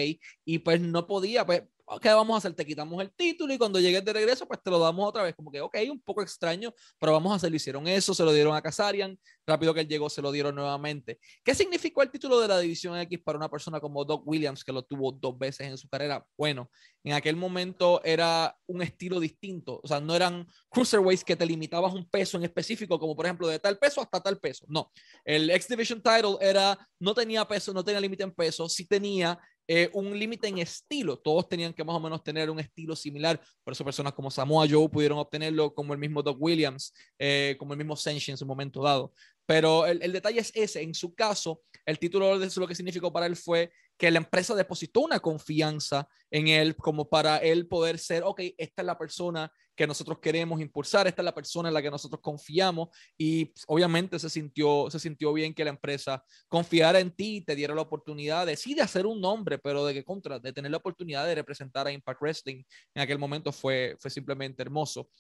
[0.44, 1.62] y pues no podía, pues
[1.98, 2.54] ¿qué vamos a hacer?
[2.54, 5.34] Te quitamos el título y cuando llegues de regreso, pues te lo damos otra vez.
[5.34, 7.56] Como que, ok, un poco extraño, pero vamos a hacerlo.
[7.56, 11.18] Hicieron eso, se lo dieron a Kazarian, rápido que él llegó, se lo dieron nuevamente.
[11.42, 14.72] ¿Qué significó el título de la División X para una persona como Doc Williams, que
[14.72, 16.24] lo tuvo dos veces en su carrera?
[16.36, 16.70] Bueno,
[17.02, 19.80] en aquel momento era un estilo distinto.
[19.82, 23.48] O sea, no eran cruiserweights que te limitabas un peso en específico, como por ejemplo
[23.48, 24.64] de tal peso hasta tal peso.
[24.68, 24.92] No,
[25.24, 29.38] el X Division Title era, no tenía peso, no tenía límite en peso, sí tenía
[29.72, 31.16] eh, un límite en estilo.
[31.16, 33.40] Todos tenían que más o menos tener un estilo similar.
[33.62, 37.74] Por eso personas como Samoa Joe pudieron obtenerlo, como el mismo Doc Williams, eh, como
[37.74, 39.14] el mismo Senshi en su momento dado.
[39.46, 40.82] Pero el, el, detalle es ese.
[40.82, 44.16] En su caso, el título de eso lo que significó para él fue que la
[44.16, 48.96] empresa depositó una confianza en él como para él poder ser, ok, esta es la
[48.96, 53.44] persona que nosotros queremos impulsar, esta es la persona en la que nosotros confiamos y
[53.44, 57.74] pues, obviamente se sintió, se sintió bien que la empresa confiara en ti te diera
[57.74, 60.78] la oportunidad de sí de hacer un nombre, pero de que contra, de tener la
[60.78, 65.10] oportunidad de representar a Impact Wrestling en aquel momento fue, fue simplemente hermoso.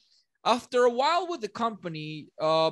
[0.42, 2.70] After a while with the company, uh,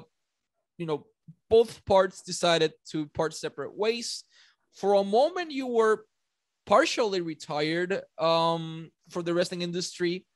[0.79, 1.07] you know,
[1.51, 4.25] both parts decided to part separate ways.
[4.75, 6.05] For a moment, you were
[6.67, 10.27] partially retired um, for the wrestling industry.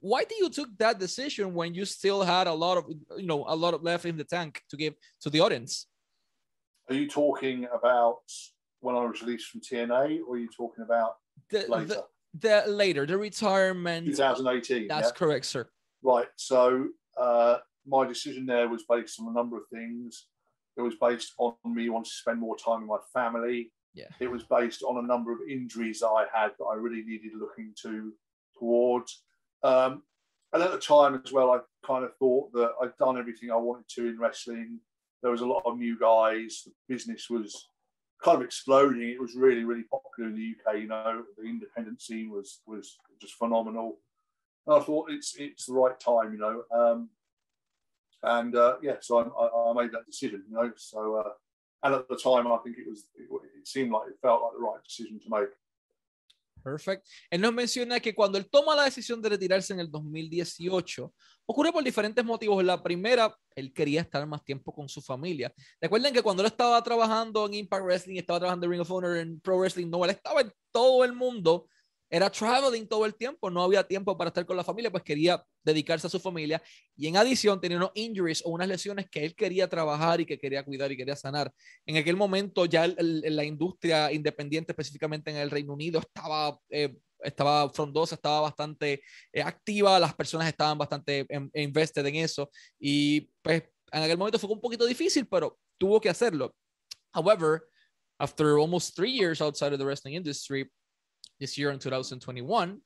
[0.00, 2.84] Why did you took that decision when you still had a lot of
[3.16, 5.86] you know a lot of left in the tank to give to the audience?
[6.88, 8.20] Are you talking about
[8.84, 11.16] when i was released from tna or are you talking about
[11.50, 11.86] the, later?
[11.86, 12.04] the,
[12.64, 14.06] the later the retirement.
[14.06, 15.12] 2018 that's yeah?
[15.12, 15.66] correct sir.
[16.02, 17.56] Right so uh,
[17.86, 20.26] my decision there was based on a number of things
[20.76, 24.30] it was based on me wanting to spend more time with my family yeah it
[24.30, 28.12] was based on a number of injuries i had that i really needed looking to
[28.58, 29.22] towards
[29.64, 30.02] um,
[30.54, 33.56] and at the time as well, I kind of thought that I'd done everything I
[33.56, 34.78] wanted to in wrestling.
[35.20, 36.62] There was a lot of new guys.
[36.64, 37.70] The business was
[38.22, 39.08] kind of exploding.
[39.08, 40.82] It was really, really popular in the UK.
[40.82, 43.98] You know, the independent scene was was just phenomenal.
[44.68, 46.32] And I thought it's it's the right time.
[46.32, 47.08] You know, um,
[48.24, 50.44] and uh, yeah, so I, I, made that decision.
[50.48, 51.32] You know, so uh,
[51.82, 54.64] and at the time, I think it was it, seemed like it felt like the
[54.64, 55.50] right decision to make.
[56.62, 57.06] Perfect.
[57.30, 61.12] Él nos menciona que cuando él toma la decisión de retirarse en el 2018,
[61.44, 62.64] ocurre por diferentes motivos.
[62.64, 65.52] La primera, él quería estar más tiempo con su familia.
[65.78, 69.16] Recuerden que cuando él estaba trabajando en Impact Wrestling, estaba trabajando en Ring of Honor,
[69.18, 71.68] en Pro Wrestling, no, él estaba en todo el mundo
[72.14, 75.44] era traveling todo el tiempo, no había tiempo para estar con la familia, pues quería
[75.64, 76.62] dedicarse a su familia
[76.96, 80.38] y en adición tenía unos injuries o unas lesiones que él quería trabajar y que
[80.38, 81.52] quería cuidar y quería sanar.
[81.84, 86.56] En aquel momento ya la industria independiente, específicamente en el Reino Unido, estaba...
[86.70, 89.00] Eh, estaba frondosa, estaba bastante
[89.32, 94.50] eh, activa, las personas estaban bastante invested en eso y pues en aquel momento fue
[94.50, 96.54] un poquito difícil, pero tuvo que hacerlo.
[97.14, 97.62] However,
[98.18, 100.70] after almost three years outside of the wrestling industry,
[101.40, 102.80] this year in 2021,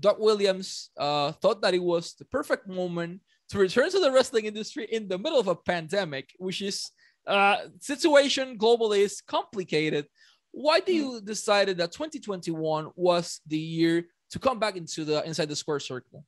[0.00, 3.20] Doug Williams uh, thought that it was the perfect moment
[3.50, 6.90] to return to the wrestling industry in the middle of a pandemic, which is
[7.26, 10.06] uh, situation globally is complicated.
[10.52, 15.48] Why do you decided that 2021 was the year to come back into the inside
[15.48, 16.24] the square circle?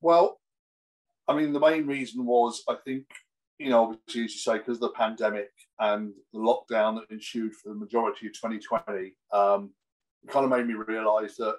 [0.00, 0.40] Well,
[1.28, 3.06] I mean, the main reason was I think
[3.58, 7.54] you know, obviously, as you say, because of the pandemic and the lockdown that ensued
[7.54, 9.70] for the majority of 2020, um,
[10.28, 11.56] kind of made me realise that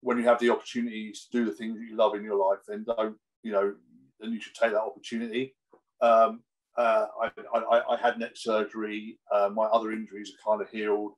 [0.00, 2.60] when you have the opportunities to do the things that you love in your life,
[2.66, 3.74] then don't, you know,
[4.20, 5.54] then you should take that opportunity.
[6.00, 6.42] Um,
[6.76, 9.18] uh, I, I, I, had neck surgery.
[9.32, 11.12] Uh, my other injuries are kind of healed,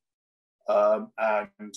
[0.69, 1.75] um, and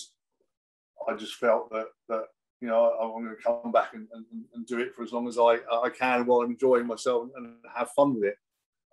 [1.08, 2.26] I just felt that that
[2.60, 4.24] you know I'm going to come back and, and,
[4.54, 7.56] and, do it for as long as I, I can while I'm enjoying myself and
[7.74, 8.36] have fun with it.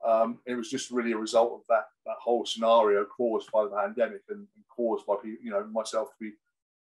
[0.04, 3.70] Um, it was just really a result of that that whole scenario caused by the
[3.70, 6.32] pandemic and, and caused by you know myself to be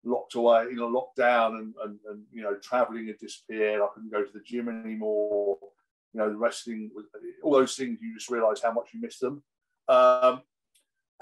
[0.03, 3.81] locked away, you know, locked down and, and, and you know, traveling had disappeared.
[3.81, 5.57] I couldn't go to the gym anymore.
[6.13, 6.91] You know, the wrestling,
[7.43, 9.43] all those things, you just realize how much you miss them.
[9.87, 10.41] Um,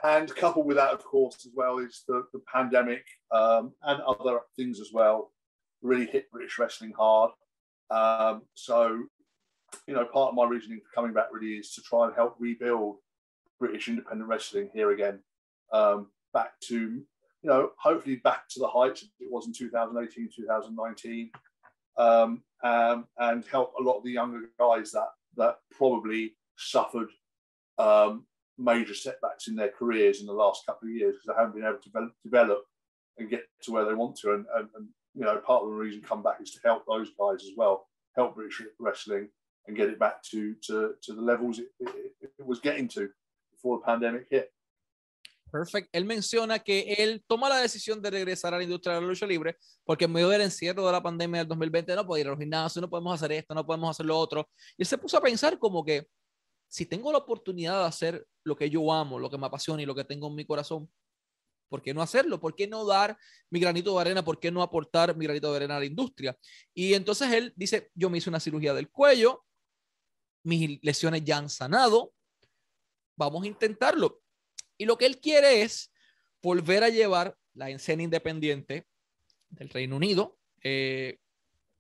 [0.04, 4.40] and coupled with that, of course, as well, is the, the pandemic um, and other
[4.56, 5.32] things as well
[5.82, 7.32] really hit British wrestling hard.
[7.90, 9.04] Um, so,
[9.88, 12.36] you know, part of my reasoning for coming back really is to try and help
[12.40, 12.98] rebuild
[13.60, 15.20] British independent wrestling here again,
[15.74, 17.02] um, back to
[17.44, 21.30] you know, hopefully back to the heights it was in 2018, 2019,
[21.98, 27.10] um, um, and help a lot of the younger guys that that probably suffered
[27.78, 28.26] um,
[28.58, 31.64] major setbacks in their careers in the last couple of years because they haven't been
[31.64, 32.64] able to develop, develop
[33.20, 34.34] and get to where they want to.
[34.34, 37.10] And, and, and, you know, part of the reason come back is to help those
[37.20, 39.30] guys as well, help British wrestling
[39.68, 43.10] and get it back to to, to the levels it, it, it was getting to
[43.52, 44.52] before the pandemic hit.
[45.52, 45.90] Perfect.
[45.94, 49.26] Él menciona que él toma la decisión de regresar a la industria de la lucha
[49.26, 52.32] libre porque en medio del encierro de la pandemia del 2020 no puede ir a
[52.32, 54.50] los gimnasios, no podemos hacer esto, no podemos hacer lo otro.
[54.78, 56.08] Y él se puso a pensar como que
[56.68, 59.86] si tengo la oportunidad de hacer lo que yo amo, lo que me apasiona y
[59.86, 60.92] lo que tengo en mi corazón,
[61.70, 62.40] ¿por qué no hacerlo?
[62.40, 63.18] ¿Por qué no dar
[63.50, 64.24] mi granito de arena?
[64.24, 66.38] ¿Por qué no aportar mi granito de arena a la industria?
[66.74, 69.46] Y entonces él dice, yo me hice una cirugía del cuello,
[70.44, 72.14] mis lesiones ya han sanado,
[73.18, 74.22] vamos a intentarlo
[74.78, 75.92] y lo que él quiere es
[76.42, 78.86] volver a llevar la escena independiente
[79.50, 81.18] del Reino Unido eh,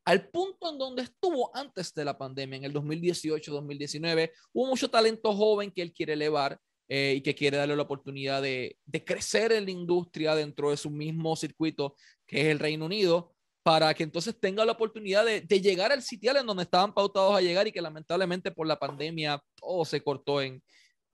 [0.06, 4.32] al punto en donde estuvo antes de la pandemia, en el 2018-2019.
[4.54, 8.42] Hubo mucho talento joven que él quiere elevar eh, y que quiere darle la oportunidad
[8.42, 11.96] de, crecer en la industria dentro de su mismo circuito,
[12.26, 13.34] que es el Reino Unido,
[13.64, 17.42] para que entonces tenga la oportunidad de, llegar al sitial en donde estaban pautados a
[17.42, 20.64] llegar y que lamentablemente por la pandemia todo se cortó en,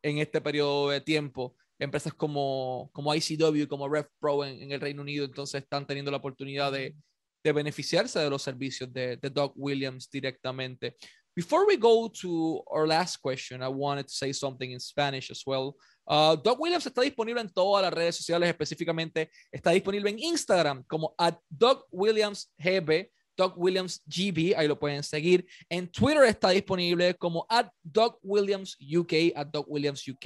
[0.03, 4.81] en este periodo de tiempo empresas como, como ICW, como Rev Pro en, en, el
[4.81, 6.95] Reino Unido, entonces están teniendo la oportunidad de,
[7.43, 10.95] de beneficiarse de los servicios de, de Doug Williams directamente.
[11.35, 15.41] Before we go to our last question, I wanted to say something in Spanish as
[15.45, 15.75] well.
[16.07, 20.83] Uh, Doug Williams está disponible en todas las redes sociales, específicamente está disponible en Instagram
[20.87, 25.45] como at Doug Williams GB Doug Williams GB, ahí lo pueden seguir.
[25.69, 30.25] En Twitter está disponible como at Doug Williams UK, at Doug Williams UK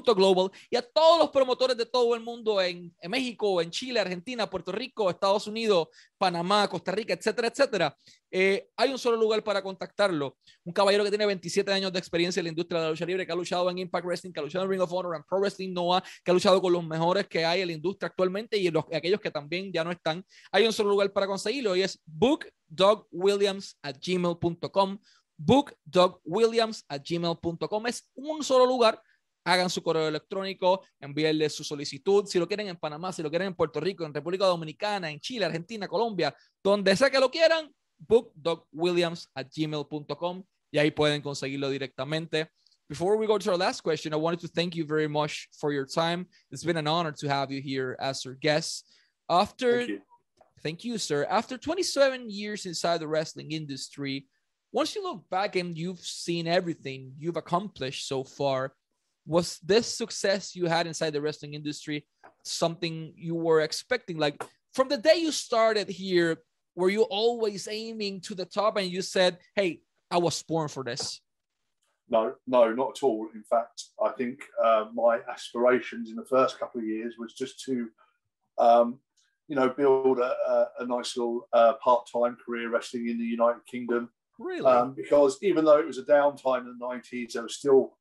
[0.00, 4.00] dougwilliams.merch.global Global y a todos los promotores de todo el mundo en, México, en Chile,
[4.00, 7.96] Argentina, Puerto Rico, Estados Unidos, Panamá, Costa Rica, etcétera, etcétera.
[8.30, 10.38] Eh, hay un solo lugar para contactarlo.
[10.64, 13.26] Un caballero que tiene 27 años de experiencia en la industria de la lucha libre,
[13.26, 15.38] que ha luchado en Impact Wrestling, que ha luchado en Ring of Honor, en Pro
[15.38, 18.70] Wrestling Noah, que ha luchado con los mejores que hay en la industria actualmente y
[18.70, 20.24] los, aquellos que también ya no están.
[20.50, 24.98] Hay un solo lugar para conseguirlo y es bookdogwilliams at gmail.com.
[25.36, 29.02] Bookdogwilliams at gmail.com es un solo lugar
[29.44, 33.48] hagan su correo electrónico, envíenle su solicitud, si lo quieren en Panamá, si lo quieren
[33.48, 37.72] en Puerto Rico, en República Dominicana, en Chile, Argentina, Colombia, donde sea que lo quieran,
[40.72, 42.48] y ahí pueden conseguirlo directamente.
[42.88, 45.72] Before we go to our last question, I wanted to thank you very much for
[45.72, 46.26] your time.
[46.50, 48.84] It's been an honor to have you here as our guest.
[49.30, 50.00] After, thank you,
[50.62, 51.26] thank you sir.
[51.30, 54.26] After 27 years inside the wrestling industry,
[54.72, 58.74] once you look back and you've seen everything you've accomplished so far,
[59.26, 62.06] was this success you had inside the wrestling industry
[62.44, 64.18] something you were expecting?
[64.18, 64.42] Like
[64.72, 66.38] from the day you started here
[66.74, 70.82] were you always aiming to the top and you said hey i was born for
[70.82, 71.20] this
[72.08, 73.28] no no not at all.
[73.34, 77.62] In fact i think uh, my aspirations in the first couple of years was just
[77.64, 77.88] to
[78.58, 78.98] um,
[79.48, 83.64] you know build a, a, a nice little uh, part-time career wrestling in the united
[83.66, 84.10] kingdom.
[84.38, 84.66] Really?
[84.66, 87.96] Um, because even though it was a downtime in the 90s there was still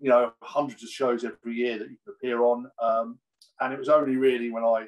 [0.00, 2.70] you know, hundreds of shows every year that you could appear on.
[2.82, 3.18] Um,
[3.60, 4.86] and it was only really when I,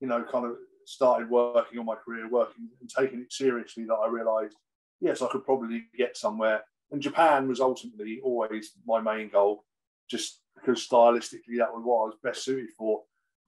[0.00, 3.94] you know, kind of started working on my career, working and taking it seriously that
[3.94, 4.56] I realized,
[5.00, 6.62] yes, I could probably get somewhere.
[6.90, 9.64] And Japan was ultimately always my main goal,
[10.10, 13.02] just because stylistically that was what I was best suited for.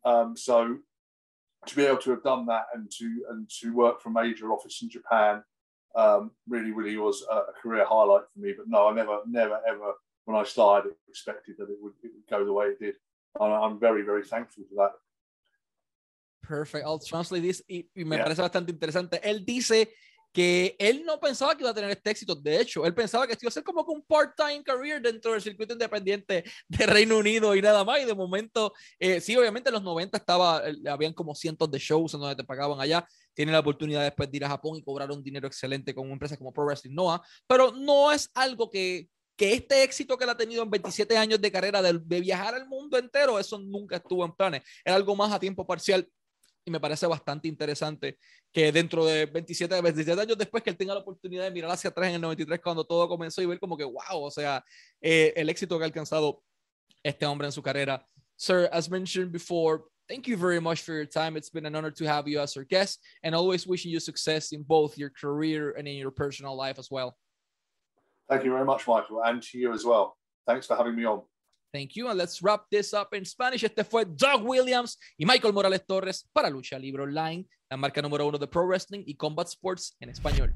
[0.04, 0.78] Um, so
[1.66, 4.50] to be able to have done that and to and to work for a major
[4.52, 5.42] office in Japan
[5.94, 8.52] um, really, really was a, career highlight for me.
[8.56, 9.92] But no, I never, never, ever,
[10.24, 12.96] when I started, expected that it would, it would go the way it did.
[13.40, 14.92] And I'm very, very thankful for that.
[16.42, 16.84] Perfect.
[16.86, 18.24] I'll translate this y, y me yeah.
[18.24, 19.20] parece bastante interesante.
[19.22, 19.90] Él dice
[20.34, 22.34] que él no pensaba que iba a tener este éxito.
[22.34, 25.40] De hecho, él pensaba que esto iba a ser como un part-time career dentro del
[25.40, 28.00] circuito independiente de Reino Unido y nada más.
[28.02, 31.78] Y de momento, eh, sí, obviamente en los 90 estaba, eh, habían como cientos de
[31.78, 33.06] shows en donde te pagaban allá.
[33.32, 36.14] Tiene la oportunidad después de ir a Japón y cobrar un dinero excelente con una
[36.14, 37.22] empresa como Pro Wrestling Noah.
[37.46, 41.40] Pero no es algo que, que este éxito que él ha tenido en 27 años
[41.40, 44.62] de carrera de, de viajar al mundo entero, eso nunca estuvo en planes.
[44.84, 46.08] Era algo más a tiempo parcial
[46.64, 48.18] y me parece bastante interesante
[48.52, 51.90] que dentro de 27, 27 años después que él tenga la oportunidad de mirar hacia
[51.90, 54.64] atrás en el 93 cuando todo comenzó y ver como que, wow, o sea,
[55.00, 56.42] eh, el éxito que ha alcanzado
[57.02, 58.06] este hombre en su carrera.
[58.36, 61.36] Sir, as mentioned before, thank you very much for your time.
[61.36, 64.52] It's been an honor to have you as our guest and always wishing you success
[64.52, 67.14] in both your career and in your personal life as well.
[68.28, 70.16] Thank you very much, Michael, and to you as well.
[70.46, 71.22] Thanks for having me on.
[71.72, 72.08] Thank you.
[72.08, 73.64] And let's wrap this up in Spanish.
[73.64, 78.26] Este fue Doug Williams y Michael Morales Torres para Lucha Libre Online, la marca número
[78.26, 80.54] uno de Pro Wrestling y Combat Sports en español.